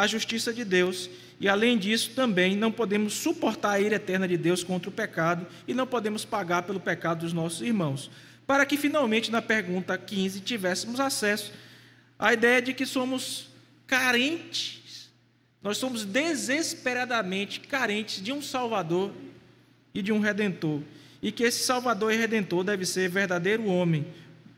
a 0.00 0.06
justiça 0.06 0.50
de 0.50 0.64
Deus 0.64 1.10
e 1.38 1.46
além 1.46 1.76
disso, 1.76 2.12
também 2.14 2.56
não 2.56 2.72
podemos 2.72 3.12
suportar 3.12 3.72
a 3.72 3.80
ira 3.80 3.96
eterna 3.96 4.26
de 4.26 4.38
Deus 4.38 4.64
contra 4.64 4.88
o 4.88 4.92
pecado 4.92 5.46
e 5.68 5.74
não 5.74 5.86
podemos 5.86 6.24
pagar 6.24 6.62
pelo 6.62 6.80
pecado 6.80 7.20
dos 7.20 7.34
nossos 7.34 7.60
irmãos. 7.60 8.10
Para 8.46 8.64
que 8.64 8.78
finalmente, 8.78 9.30
na 9.30 9.42
pergunta 9.42 9.98
15, 9.98 10.40
tivéssemos 10.40 11.00
acesso 11.00 11.52
à 12.18 12.32
ideia 12.32 12.62
de 12.62 12.72
que 12.72 12.86
somos 12.86 13.50
carentes, 13.86 15.10
nós 15.62 15.76
somos 15.76 16.06
desesperadamente 16.06 17.60
carentes 17.60 18.22
de 18.22 18.32
um 18.32 18.40
Salvador 18.40 19.12
e 19.92 20.00
de 20.00 20.12
um 20.12 20.20
Redentor. 20.20 20.80
E 21.20 21.30
que 21.30 21.42
esse 21.42 21.62
Salvador 21.62 22.10
e 22.10 22.16
Redentor 22.16 22.64
deve 22.64 22.86
ser 22.86 23.10
verdadeiro 23.10 23.66
homem, 23.66 24.06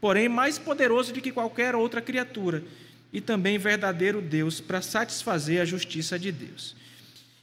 porém 0.00 0.28
mais 0.28 0.56
poderoso 0.56 1.12
do 1.12 1.20
que 1.20 1.32
qualquer 1.32 1.74
outra 1.74 2.00
criatura 2.00 2.62
e 3.12 3.20
também 3.20 3.58
verdadeiro 3.58 4.22
Deus 4.22 4.60
para 4.60 4.80
satisfazer 4.80 5.60
a 5.60 5.64
justiça 5.64 6.18
de 6.18 6.32
Deus. 6.32 6.74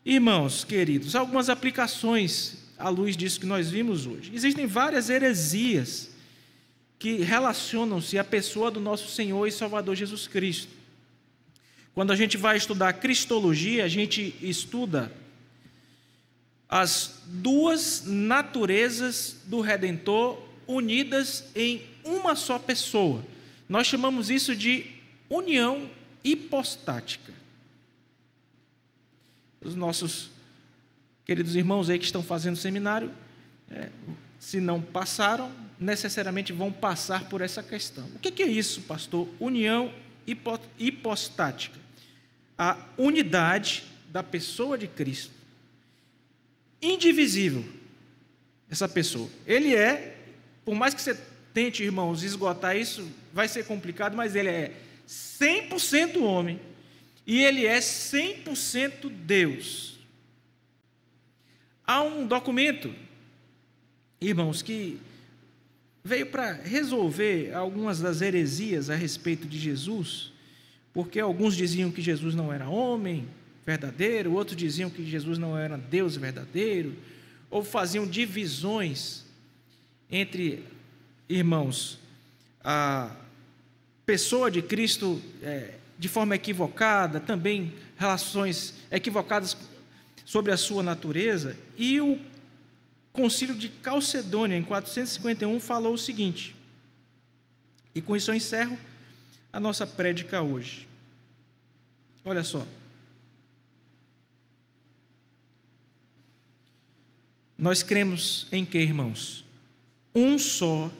Irmãos 0.05 0.63
queridos, 0.63 1.15
algumas 1.15 1.49
aplicações 1.49 2.57
à 2.77 2.89
luz 2.89 3.15
disso 3.15 3.39
que 3.39 3.45
nós 3.45 3.69
vimos 3.69 4.07
hoje. 4.07 4.31
Existem 4.33 4.65
várias 4.65 5.09
heresias 5.09 6.09
que 6.97 7.17
relacionam-se 7.17 8.17
à 8.17 8.23
pessoa 8.23 8.71
do 8.71 8.79
nosso 8.79 9.09
Senhor 9.09 9.45
e 9.45 9.51
Salvador 9.51 9.95
Jesus 9.95 10.27
Cristo. 10.27 10.71
Quando 11.93 12.11
a 12.11 12.15
gente 12.15 12.37
vai 12.37 12.57
estudar 12.57 12.93
cristologia, 12.93 13.85
a 13.85 13.87
gente 13.87 14.35
estuda 14.41 15.11
as 16.67 17.21
duas 17.25 18.03
naturezas 18.05 19.37
do 19.45 19.59
Redentor 19.59 20.41
unidas 20.67 21.45
em 21.55 21.81
uma 22.03 22.35
só 22.35 22.59
pessoa. 22.59 23.25
Nós 23.67 23.87
chamamos 23.87 24.29
isso 24.29 24.55
de 24.55 24.98
união 25.29 25.89
hipostática. 26.23 27.33
Os 29.61 29.75
nossos 29.75 30.31
queridos 31.25 31.55
irmãos 31.55 31.89
aí 31.89 31.99
que 31.99 32.05
estão 32.05 32.23
fazendo 32.23 32.55
seminário, 32.55 33.11
é, 33.69 33.89
se 34.39 34.59
não 34.59 34.81
passaram, 34.81 35.51
necessariamente 35.79 36.51
vão 36.51 36.71
passar 36.71 37.29
por 37.29 37.41
essa 37.41 37.61
questão. 37.61 38.05
O 38.15 38.19
que 38.19 38.41
é 38.41 38.47
isso, 38.47 38.81
pastor? 38.81 39.27
União 39.39 39.93
hipostática. 40.77 41.77
A 42.57 42.77
unidade 42.97 43.83
da 44.09 44.23
pessoa 44.23 44.77
de 44.77 44.87
Cristo. 44.87 45.31
Indivisível, 46.81 47.65
essa 48.69 48.87
pessoa. 48.87 49.29
Ele 49.45 49.75
é, 49.75 50.17
por 50.65 50.75
mais 50.75 50.93
que 50.93 51.01
você 51.01 51.19
tente, 51.53 51.83
irmãos, 51.83 52.23
esgotar 52.23 52.75
isso, 52.75 53.07
vai 53.33 53.47
ser 53.47 53.65
complicado, 53.65 54.15
mas 54.15 54.35
ele 54.35 54.49
é 54.49 54.73
100% 55.09 56.21
homem 56.21 56.59
e 57.25 57.43
ele 57.43 57.65
é 57.65 57.79
100% 57.79 59.09
Deus. 59.09 59.97
Há 61.85 62.03
um 62.03 62.27
documento, 62.27 62.93
irmãos, 64.21 64.61
que 64.61 64.99
veio 66.03 66.27
para 66.27 66.53
resolver 66.53 67.53
algumas 67.53 67.99
das 67.99 68.21
heresias 68.21 68.91
a 68.91 68.95
respeito 68.95 69.47
de 69.47 69.57
Jesus, 69.57 70.31
porque 70.93 71.19
alguns 71.19 71.55
diziam 71.55 71.91
que 71.91 72.01
Jesus 72.01 72.35
não 72.35 72.53
era 72.53 72.69
homem 72.69 73.27
verdadeiro, 73.65 74.33
outros 74.33 74.57
diziam 74.57 74.89
que 74.89 75.03
Jesus 75.03 75.39
não 75.39 75.57
era 75.57 75.77
Deus 75.77 76.15
verdadeiro, 76.15 76.95
ou 77.49 77.63
faziam 77.63 78.05
divisões 78.05 79.25
entre 80.11 80.63
irmãos, 81.27 81.99
a 82.63 83.15
pessoa 84.09 84.49
de 84.49 84.63
Cristo 84.63 85.21
é, 85.43 85.75
de 85.99 86.09
forma 86.09 86.33
equivocada, 86.33 87.19
também 87.19 87.75
relações 87.95 88.73
equivocadas 88.89 89.55
sobre 90.25 90.51
a 90.51 90.57
sua 90.57 90.81
natureza, 90.81 91.55
e 91.77 92.01
o 92.01 92.19
concílio 93.13 93.53
de 93.53 93.69
Calcedônia, 93.69 94.57
em 94.57 94.63
451, 94.63 95.59
falou 95.59 95.93
o 95.93 95.97
seguinte, 95.97 96.55
e 97.93 98.01
com 98.01 98.15
isso 98.15 98.31
eu 98.31 98.35
encerro 98.35 98.75
a 99.53 99.59
nossa 99.59 99.85
prédica 99.85 100.41
hoje. 100.41 100.87
Olha 102.25 102.43
só. 102.43 102.65
Nós 107.55 107.83
cremos 107.83 108.47
em 108.51 108.65
que, 108.65 108.79
irmãos? 108.79 109.45
um 110.15 110.39
só 110.39 110.91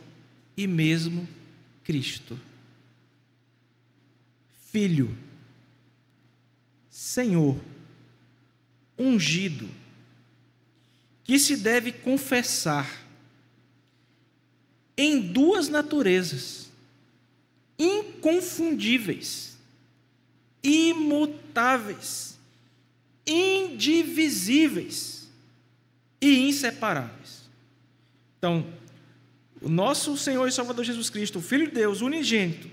e 0.55 0.68
mesmo 0.68 1.28
Cristo. 1.84 2.39
Filho, 4.72 5.17
Senhor, 6.89 7.59
ungido, 8.97 9.67
que 11.24 11.39
se 11.39 11.57
deve 11.57 11.91
confessar 11.91 12.88
em 14.95 15.20
duas 15.20 15.70
naturezas 15.70 16.70
inconfundíveis, 17.80 19.57
imutáveis, 20.61 22.38
indivisíveis 23.26 25.28
e 26.22 26.47
inseparáveis. 26.47 27.49
Então, 28.38 28.65
o 29.61 29.70
nosso 29.70 30.15
Senhor 30.17 30.47
e 30.47 30.51
Salvador 30.51 30.86
Jesus 30.86 31.09
Cristo, 31.09 31.39
o 31.39 31.41
Filho 31.41 31.67
de 31.67 31.76
Deus, 31.76 32.01
unigênito, 32.01 32.70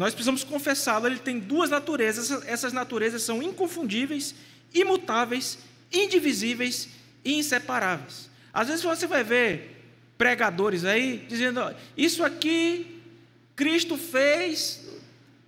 nós 0.00 0.14
precisamos 0.14 0.42
confessá-lo, 0.42 1.06
ele 1.06 1.18
tem 1.18 1.38
duas 1.38 1.68
naturezas, 1.68 2.30
essas 2.46 2.72
naturezas 2.72 3.20
são 3.20 3.42
inconfundíveis, 3.42 4.34
imutáveis, 4.72 5.58
indivisíveis 5.92 6.88
e 7.22 7.34
inseparáveis. 7.34 8.30
Às 8.50 8.68
vezes 8.68 8.82
você 8.82 9.06
vai 9.06 9.22
ver 9.22 9.76
pregadores 10.16 10.86
aí 10.86 11.26
dizendo: 11.28 11.60
Isso 11.98 12.24
aqui 12.24 13.02
Cristo 13.54 13.98
fez 13.98 14.88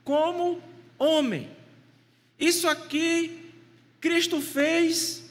como 0.05 0.62
homem. 0.98 1.48
Isso 2.38 2.68
aqui 2.68 3.55
Cristo 4.03 4.38
fez 4.42 5.30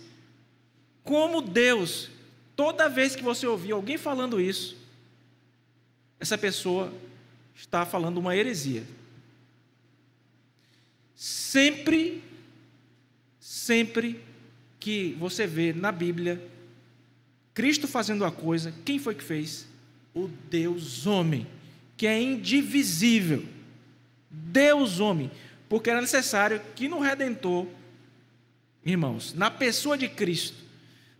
como 1.03 1.43
Deus. 1.43 2.09
Toda 2.55 2.89
vez 2.89 3.15
que 3.15 3.21
você 3.21 3.45
ouvir 3.45 3.73
alguém 3.73 3.99
falando 3.99 4.41
isso, 4.41 4.75
essa 6.19 6.39
pessoa 6.39 6.91
está 7.55 7.85
falando 7.85 8.17
uma 8.17 8.35
heresia. 8.35 8.83
Sempre, 11.23 12.23
sempre 13.39 14.23
que 14.79 15.15
você 15.19 15.45
vê 15.45 15.71
na 15.71 15.91
Bíblia 15.91 16.41
Cristo 17.53 17.87
fazendo 17.87 18.25
a 18.25 18.31
coisa, 18.31 18.73
quem 18.83 18.97
foi 18.97 19.13
que 19.13 19.23
fez? 19.23 19.67
O 20.15 20.27
Deus 20.49 21.05
homem, 21.05 21.45
que 21.95 22.07
é 22.07 22.19
indivisível. 22.19 23.45
Deus 24.31 24.99
homem, 24.99 25.29
porque 25.69 25.91
era 25.91 26.01
necessário 26.01 26.59
que 26.75 26.87
no 26.87 26.99
redentor, 26.99 27.67
irmãos, 28.83 29.35
na 29.35 29.51
pessoa 29.51 29.95
de 29.95 30.09
Cristo, 30.09 30.57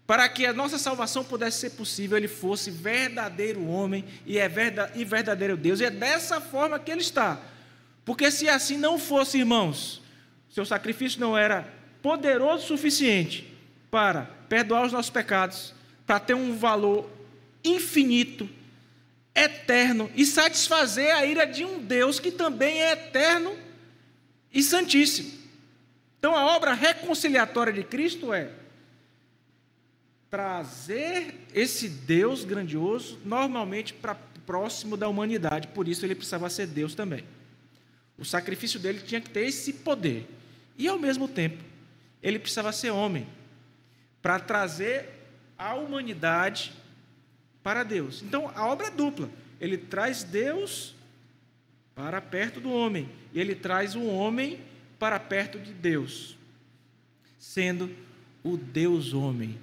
para 0.08 0.28
que 0.28 0.48
a 0.48 0.52
nossa 0.54 0.80
salvação 0.80 1.24
pudesse 1.24 1.60
ser 1.60 1.70
possível, 1.70 2.18
ele 2.18 2.28
fosse 2.28 2.72
verdadeiro 2.72 3.68
homem 3.68 4.04
e 4.26 4.40
é 4.40 4.52
e 4.96 5.06
verdadeiro 5.06 5.56
Deus. 5.56 5.80
E 5.80 5.86
é 5.86 5.92
dessa 5.92 6.42
forma 6.42 6.80
que 6.80 6.90
ele 6.90 7.02
está. 7.02 7.51
Porque 8.12 8.30
se 8.30 8.50
assim 8.50 8.76
não 8.76 9.00
fosse, 9.00 9.38
irmãos, 9.38 10.02
seu 10.50 10.66
sacrifício 10.66 11.18
não 11.18 11.38
era 11.38 11.74
poderoso 12.02 12.66
o 12.66 12.68
suficiente 12.68 13.48
para 13.90 14.24
perdoar 14.50 14.86
os 14.86 14.92
nossos 14.92 15.10
pecados, 15.10 15.74
para 16.06 16.20
ter 16.20 16.34
um 16.34 16.58
valor 16.58 17.10
infinito, 17.64 18.50
eterno 19.34 20.12
e 20.14 20.26
satisfazer 20.26 21.16
a 21.16 21.26
ira 21.26 21.46
de 21.48 21.64
um 21.64 21.80
Deus 21.80 22.20
que 22.20 22.32
também 22.32 22.82
é 22.82 22.92
eterno 22.92 23.56
e 24.54 24.62
santíssimo. 24.62 25.32
Então 26.20 26.36
a 26.36 26.54
obra 26.54 26.74
reconciliatória 26.74 27.72
de 27.72 27.86
Cristo 27.86 28.34
é 28.34 28.52
trazer 30.30 31.48
esse 31.56 31.88
Deus 31.88 32.44
grandioso 32.44 33.18
normalmente 33.24 33.94
para 33.94 34.18
próximo 34.46 34.98
da 34.98 35.08
humanidade, 35.08 35.70
por 35.70 35.88
isso 35.88 36.06
ele 36.06 36.14
precisava 36.14 36.50
ser 36.50 36.68
Deus 36.68 36.94
também. 36.94 37.24
O 38.22 38.26
sacrifício 38.26 38.80
dele 38.80 39.00
tinha 39.00 39.20
que 39.20 39.32
ter 39.32 39.48
esse 39.48 39.74
poder. 39.74 40.30
E 40.78 40.88
ao 40.88 41.00
mesmo 41.00 41.28
tempo, 41.28 41.58
ele 42.22 42.38
precisava 42.38 42.72
ser 42.72 42.92
homem 42.92 43.28
para 44.22 44.40
trazer 44.40 45.10
a 45.58 45.74
humanidade 45.74 46.72
para 47.64 47.82
Deus. 47.82 48.22
Então 48.22 48.52
a 48.54 48.68
obra 48.68 48.88
é 48.88 48.92
dupla. 48.92 49.28
Ele 49.60 49.76
traz 49.76 50.22
Deus 50.22 50.94
para 51.96 52.22
perto 52.22 52.60
do 52.60 52.72
homem 52.72 53.10
e 53.34 53.40
ele 53.40 53.56
traz 53.56 53.96
o 53.96 54.06
homem 54.06 54.60
para 55.00 55.20
perto 55.20 55.58
de 55.58 55.74
Deus, 55.74 56.38
sendo 57.40 57.90
o 58.44 58.56
Deus 58.56 59.14
homem 59.14 59.58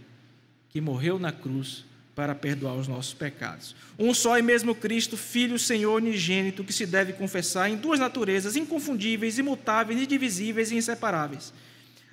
que 0.69 0.81
morreu 0.81 1.17
na 1.17 1.31
cruz 1.31 1.85
para 2.19 2.35
perdoar 2.35 2.75
os 2.75 2.89
nossos 2.89 3.15
pecados. 3.15 3.77
Um 3.97 4.13
só 4.13 4.37
e 4.37 4.43
mesmo 4.43 4.75
Cristo, 4.75 5.17
Filho, 5.17 5.57
Senhor 5.57 5.95
unigênito, 5.95 6.65
que 6.65 6.73
se 6.73 6.85
deve 6.85 7.13
confessar 7.13 7.71
em 7.71 7.77
duas 7.77 8.01
naturezas 8.01 8.57
inconfundíveis, 8.57 9.39
imutáveis, 9.39 10.03
indivisíveis 10.03 10.73
e 10.73 10.75
inseparáveis 10.75 11.53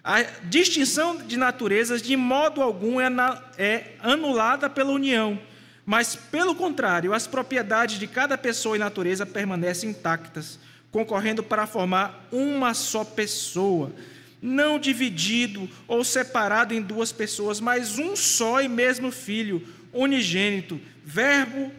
a 0.05 0.21
distinção 0.43 1.17
de 1.17 1.35
naturezas, 1.35 1.99
de 1.99 2.15
modo 2.15 2.61
algum, 2.61 3.01
é, 3.01 3.07
é 3.57 3.93
anulada 3.99 4.69
pela 4.69 4.91
união, 4.91 5.39
mas, 5.83 6.15
pelo 6.15 6.53
contrário, 6.53 7.11
as 7.11 7.25
propriedades 7.25 7.97
de 7.97 8.05
cada 8.05 8.37
pessoa 8.37 8.75
e 8.75 8.79
natureza 8.79 9.25
permanecem 9.25 9.89
intactas, 9.89 10.59
concorrendo 10.91 11.41
para 11.41 11.65
formar 11.65 12.27
uma 12.31 12.75
só 12.75 13.03
pessoa, 13.03 13.91
não 14.39 14.77
dividido 14.77 15.67
ou 15.87 16.03
separado 16.03 16.71
em 16.71 16.83
duas 16.83 17.11
pessoas, 17.11 17.59
mas 17.59 17.97
um 17.97 18.15
só 18.15 18.61
e 18.61 18.67
mesmo 18.67 19.11
Filho, 19.11 19.67
unigênito, 19.95 20.79
Verbo 21.03 21.71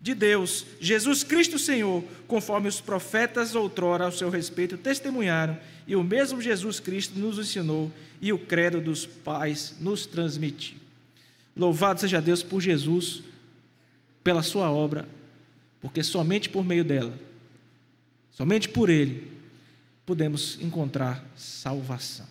de 0.00 0.14
Deus, 0.14 0.66
Jesus 0.80 1.24
Cristo 1.24 1.58
Senhor, 1.58 2.04
conforme 2.26 2.68
os 2.68 2.78
profetas 2.78 3.54
outrora 3.54 4.04
ao 4.04 4.12
seu 4.12 4.28
respeito 4.28 4.76
testemunharam 4.76 5.58
e 5.86 5.96
o 5.96 6.04
mesmo 6.04 6.42
Jesus 6.42 6.78
Cristo 6.78 7.18
nos 7.18 7.38
ensinou 7.38 7.90
e 8.20 8.30
o 8.30 8.38
credo 8.38 8.82
dos 8.82 9.06
pais 9.06 9.74
nos 9.80 10.04
transmitiu. 10.04 10.76
Louvado 11.56 12.00
seja 12.00 12.20
Deus 12.20 12.42
por 12.42 12.60
Jesus, 12.60 13.22
pela 14.22 14.42
sua 14.42 14.70
obra, 14.70 15.08
porque 15.80 16.02
somente 16.02 16.50
por 16.50 16.62
meio 16.62 16.84
dela, 16.84 17.18
somente 18.30 18.68
por 18.68 18.90
Ele, 18.90 19.30
podemos 20.04 20.58
encontrar 20.60 21.24
salvação. 21.34 22.26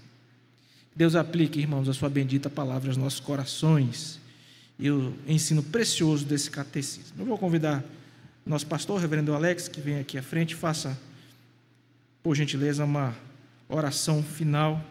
Deus 0.95 1.15
aplique, 1.15 1.59
irmãos, 1.59 1.89
a 1.89 1.93
sua 1.93 2.09
bendita 2.09 2.51
palavra 2.51 2.89
aos 2.89 2.97
nossos 2.97 3.19
corações 3.19 4.21
e 4.77 4.89
o 4.89 5.13
ensino 5.27 5.61
precioso 5.61 6.25
desse 6.25 6.49
catecismo. 6.49 7.13
Eu 7.19 7.25
vou 7.25 7.37
convidar 7.37 7.83
nosso 8.45 8.67
pastor, 8.67 8.99
reverendo 8.99 9.33
Alex, 9.33 9.67
que 9.67 9.79
vem 9.79 9.99
aqui 9.99 10.17
à 10.17 10.23
frente, 10.23 10.55
faça, 10.55 10.99
por 12.21 12.35
gentileza, 12.35 12.83
uma 12.83 13.15
oração 13.69 14.21
final, 14.21 14.83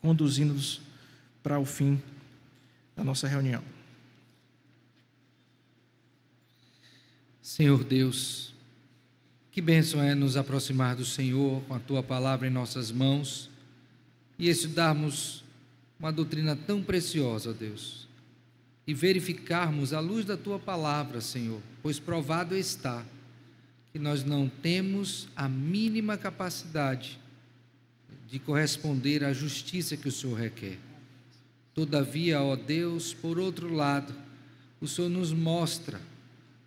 conduzindo-nos 0.00 0.80
para 1.42 1.58
o 1.58 1.64
fim 1.64 2.00
da 2.96 3.02
nossa 3.02 3.26
reunião. 3.26 3.62
Senhor 7.42 7.82
Deus, 7.82 8.54
que 9.50 9.60
bênção 9.60 10.00
é 10.00 10.14
nos 10.14 10.36
aproximar 10.36 10.94
do 10.94 11.04
Senhor 11.04 11.60
com 11.62 11.74
a 11.74 11.80
tua 11.80 12.02
palavra 12.02 12.46
em 12.46 12.50
nossas 12.50 12.92
mãos 12.92 13.50
e 14.38 14.48
estudarmos 14.48 15.42
uma 15.98 16.12
doutrina 16.12 16.54
tão 16.54 16.82
preciosa, 16.82 17.52
Deus, 17.52 17.99
e 18.86 18.94
verificarmos 18.94 19.92
à 19.92 20.00
luz 20.00 20.24
da 20.24 20.36
tua 20.36 20.58
palavra, 20.58 21.20
Senhor, 21.20 21.60
pois 21.82 21.98
provado 21.98 22.56
está 22.56 23.04
que 23.92 23.98
nós 23.98 24.24
não 24.24 24.48
temos 24.48 25.28
a 25.34 25.48
mínima 25.48 26.16
capacidade 26.16 27.18
de 28.28 28.38
corresponder 28.38 29.24
à 29.24 29.32
justiça 29.32 29.96
que 29.96 30.08
o 30.08 30.12
Senhor 30.12 30.38
requer. 30.38 30.78
Todavia, 31.74 32.40
ó 32.40 32.54
Deus, 32.54 33.12
por 33.12 33.38
outro 33.38 33.72
lado, 33.72 34.14
o 34.80 34.86
Senhor 34.86 35.08
nos 35.08 35.32
mostra 35.32 36.00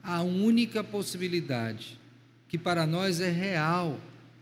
a 0.01 0.21
única 0.21 0.83
possibilidade 0.83 1.97
que 2.49 2.57
para 2.57 2.85
nós 2.85 3.21
é 3.21 3.31
real, 3.31 3.99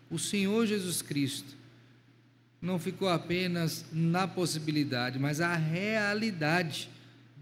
o 0.10 0.20
Senhor 0.20 0.66
Jesus 0.66 1.02
Cristo. 1.02 1.56
Não 2.62 2.78
ficou 2.78 3.08
apenas 3.08 3.86
na 3.92 4.28
possibilidade, 4.28 5.18
mas 5.18 5.40
a 5.40 5.56
realidade 5.56 6.90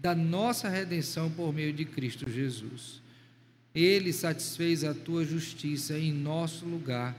da 0.00 0.14
nossa 0.14 0.68
redenção 0.68 1.30
por 1.30 1.52
meio 1.52 1.72
de 1.72 1.84
Cristo 1.84 2.30
Jesus. 2.30 3.00
Ele 3.74 4.12
satisfez 4.12 4.82
a 4.82 4.94
tua 4.94 5.24
justiça 5.24 5.98
em 5.98 6.12
nosso 6.12 6.64
lugar, 6.64 7.16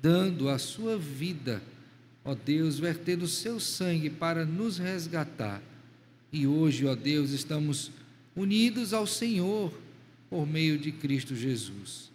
dando 0.00 0.48
a 0.48 0.58
sua 0.58 0.98
vida 0.98 1.62
ó 2.24 2.34
Deus, 2.34 2.78
vertendo 2.78 3.26
o 3.26 3.28
seu 3.28 3.60
sangue 3.60 4.08
para 4.08 4.46
nos 4.46 4.78
resgatar. 4.78 5.60
E 6.32 6.46
hoje, 6.46 6.86
ó 6.86 6.94
Deus, 6.94 7.30
estamos 7.30 7.90
unidos 8.34 8.94
ao 8.94 9.06
Senhor 9.06 9.72
por 10.30 10.46
meio 10.46 10.78
de 10.78 10.90
Cristo 10.90 11.36
Jesus. 11.36 12.10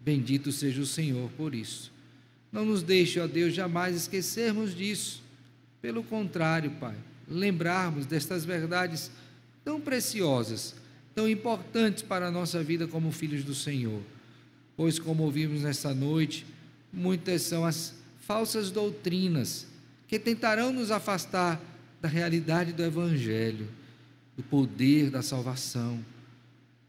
Bendito 0.00 0.50
seja 0.50 0.80
o 0.80 0.86
Senhor 0.86 1.30
por 1.36 1.54
isso. 1.54 1.92
Não 2.50 2.64
nos 2.64 2.82
deixe, 2.82 3.20
ó 3.20 3.26
Deus, 3.26 3.54
jamais 3.54 3.94
esquecermos 3.94 4.74
disso. 4.74 5.22
Pelo 5.82 6.02
contrário, 6.02 6.70
Pai, 6.80 6.96
lembrarmos 7.28 8.06
destas 8.06 8.44
verdades 8.44 9.10
tão 9.64 9.80
preciosas, 9.80 10.74
tão 11.14 11.28
importantes 11.28 12.02
para 12.02 12.28
a 12.28 12.30
nossa 12.30 12.62
vida 12.62 12.86
como 12.86 13.12
filhos 13.12 13.44
do 13.44 13.54
Senhor. 13.54 14.00
Pois, 14.76 14.98
como 14.98 15.24
ouvimos 15.24 15.62
nesta 15.62 15.94
noite, 15.94 16.46
muitas 16.92 17.42
são 17.42 17.64
as 17.64 17.94
falsas 18.20 18.70
doutrinas 18.70 19.66
que 20.08 20.18
tentarão 20.18 20.72
nos 20.72 20.90
afastar 20.90 21.60
da 22.00 22.08
realidade 22.08 22.72
do 22.72 22.82
Evangelho, 22.82 23.68
do 24.36 24.42
poder 24.42 25.10
da 25.10 25.22
salvação. 25.22 26.02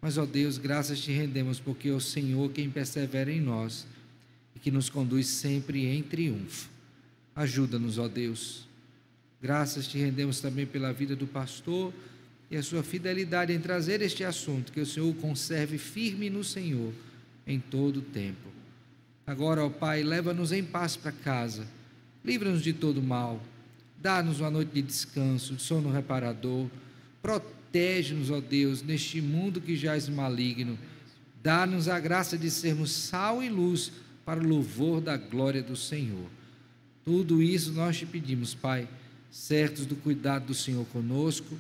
Mas, 0.01 0.17
ó 0.17 0.25
Deus, 0.25 0.57
graças 0.57 0.99
te 0.99 1.11
rendemos, 1.11 1.59
porque 1.59 1.89
é 1.89 1.91
o 1.91 1.99
Senhor 1.99 2.51
quem 2.51 2.69
persevera 2.69 3.31
em 3.31 3.41
nós 3.41 3.85
e 4.55 4.59
que 4.59 4.71
nos 4.71 4.89
conduz 4.89 5.27
sempre 5.27 5.85
em 5.85 6.01
triunfo. 6.01 6.69
Ajuda-nos, 7.35 7.97
ó 7.97 8.07
Deus. 8.07 8.67
Graças 9.41 9.87
te 9.87 9.97
rendemos 9.97 10.39
também 10.39 10.65
pela 10.65 10.93
vida 10.93 11.15
do 11.15 11.27
pastor 11.27 11.93
e 12.51 12.57
a 12.57 12.61
sua 12.61 12.83
fidelidade 12.83 13.53
em 13.53 13.59
trazer 13.61 14.01
este 14.01 14.25
assunto, 14.25 14.73
que 14.73 14.81
o 14.81 14.85
Senhor 14.85 15.15
conserve 15.15 15.77
firme 15.77 16.29
no 16.29 16.43
Senhor 16.43 16.93
em 17.47 17.57
todo 17.57 17.97
o 17.97 18.01
tempo. 18.01 18.49
Agora, 19.25 19.63
ó 19.63 19.69
Pai, 19.69 20.03
leva-nos 20.03 20.51
em 20.51 20.61
paz 20.61 20.97
para 20.97 21.13
casa, 21.13 21.65
livra-nos 22.25 22.61
de 22.61 22.73
todo 22.73 23.01
mal, 23.01 23.41
dá-nos 24.01 24.41
uma 24.41 24.49
noite 24.49 24.73
de 24.73 24.81
descanso, 24.81 25.55
de 25.55 25.61
sono 25.61 25.89
reparador, 25.89 26.67
protege-nos, 27.21 28.29
ó 28.29 28.41
Deus, 28.41 28.83
neste 28.83 29.21
mundo 29.21 29.61
que 29.61 29.77
jaz 29.77 30.09
maligno, 30.09 30.77
dá-nos 31.41 31.87
a 31.87 32.01
graça 32.01 32.37
de 32.37 32.51
sermos 32.51 32.91
sal 32.91 33.41
e 33.41 33.47
luz 33.47 33.93
para 34.25 34.41
o 34.41 34.45
louvor 34.45 34.99
da 34.99 35.15
glória 35.15 35.63
do 35.63 35.77
Senhor. 35.77 36.29
Tudo 37.05 37.41
isso 37.41 37.71
nós 37.71 37.97
te 37.97 38.05
pedimos, 38.05 38.53
Pai, 38.53 38.89
certos 39.31 39.85
do 39.85 39.95
cuidado 39.95 40.47
do 40.47 40.53
Senhor 40.53 40.85
conosco 40.87 41.57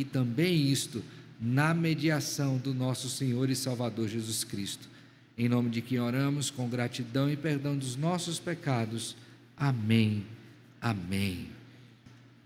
e 0.00 0.04
também 0.04 0.70
isto 0.70 1.02
na 1.40 1.74
mediação 1.74 2.56
do 2.56 2.72
nosso 2.72 3.08
Senhor 3.08 3.50
e 3.50 3.56
Salvador 3.56 4.08
Jesus 4.08 4.44
Cristo. 4.44 4.88
Em 5.36 5.48
nome 5.48 5.70
de 5.70 5.82
quem 5.82 5.98
oramos, 5.98 6.50
com 6.50 6.68
gratidão 6.68 7.30
e 7.30 7.36
perdão 7.36 7.76
dos 7.76 7.96
nossos 7.96 8.38
pecados. 8.38 9.16
Amém. 9.56 10.24
Amém. 10.80 11.61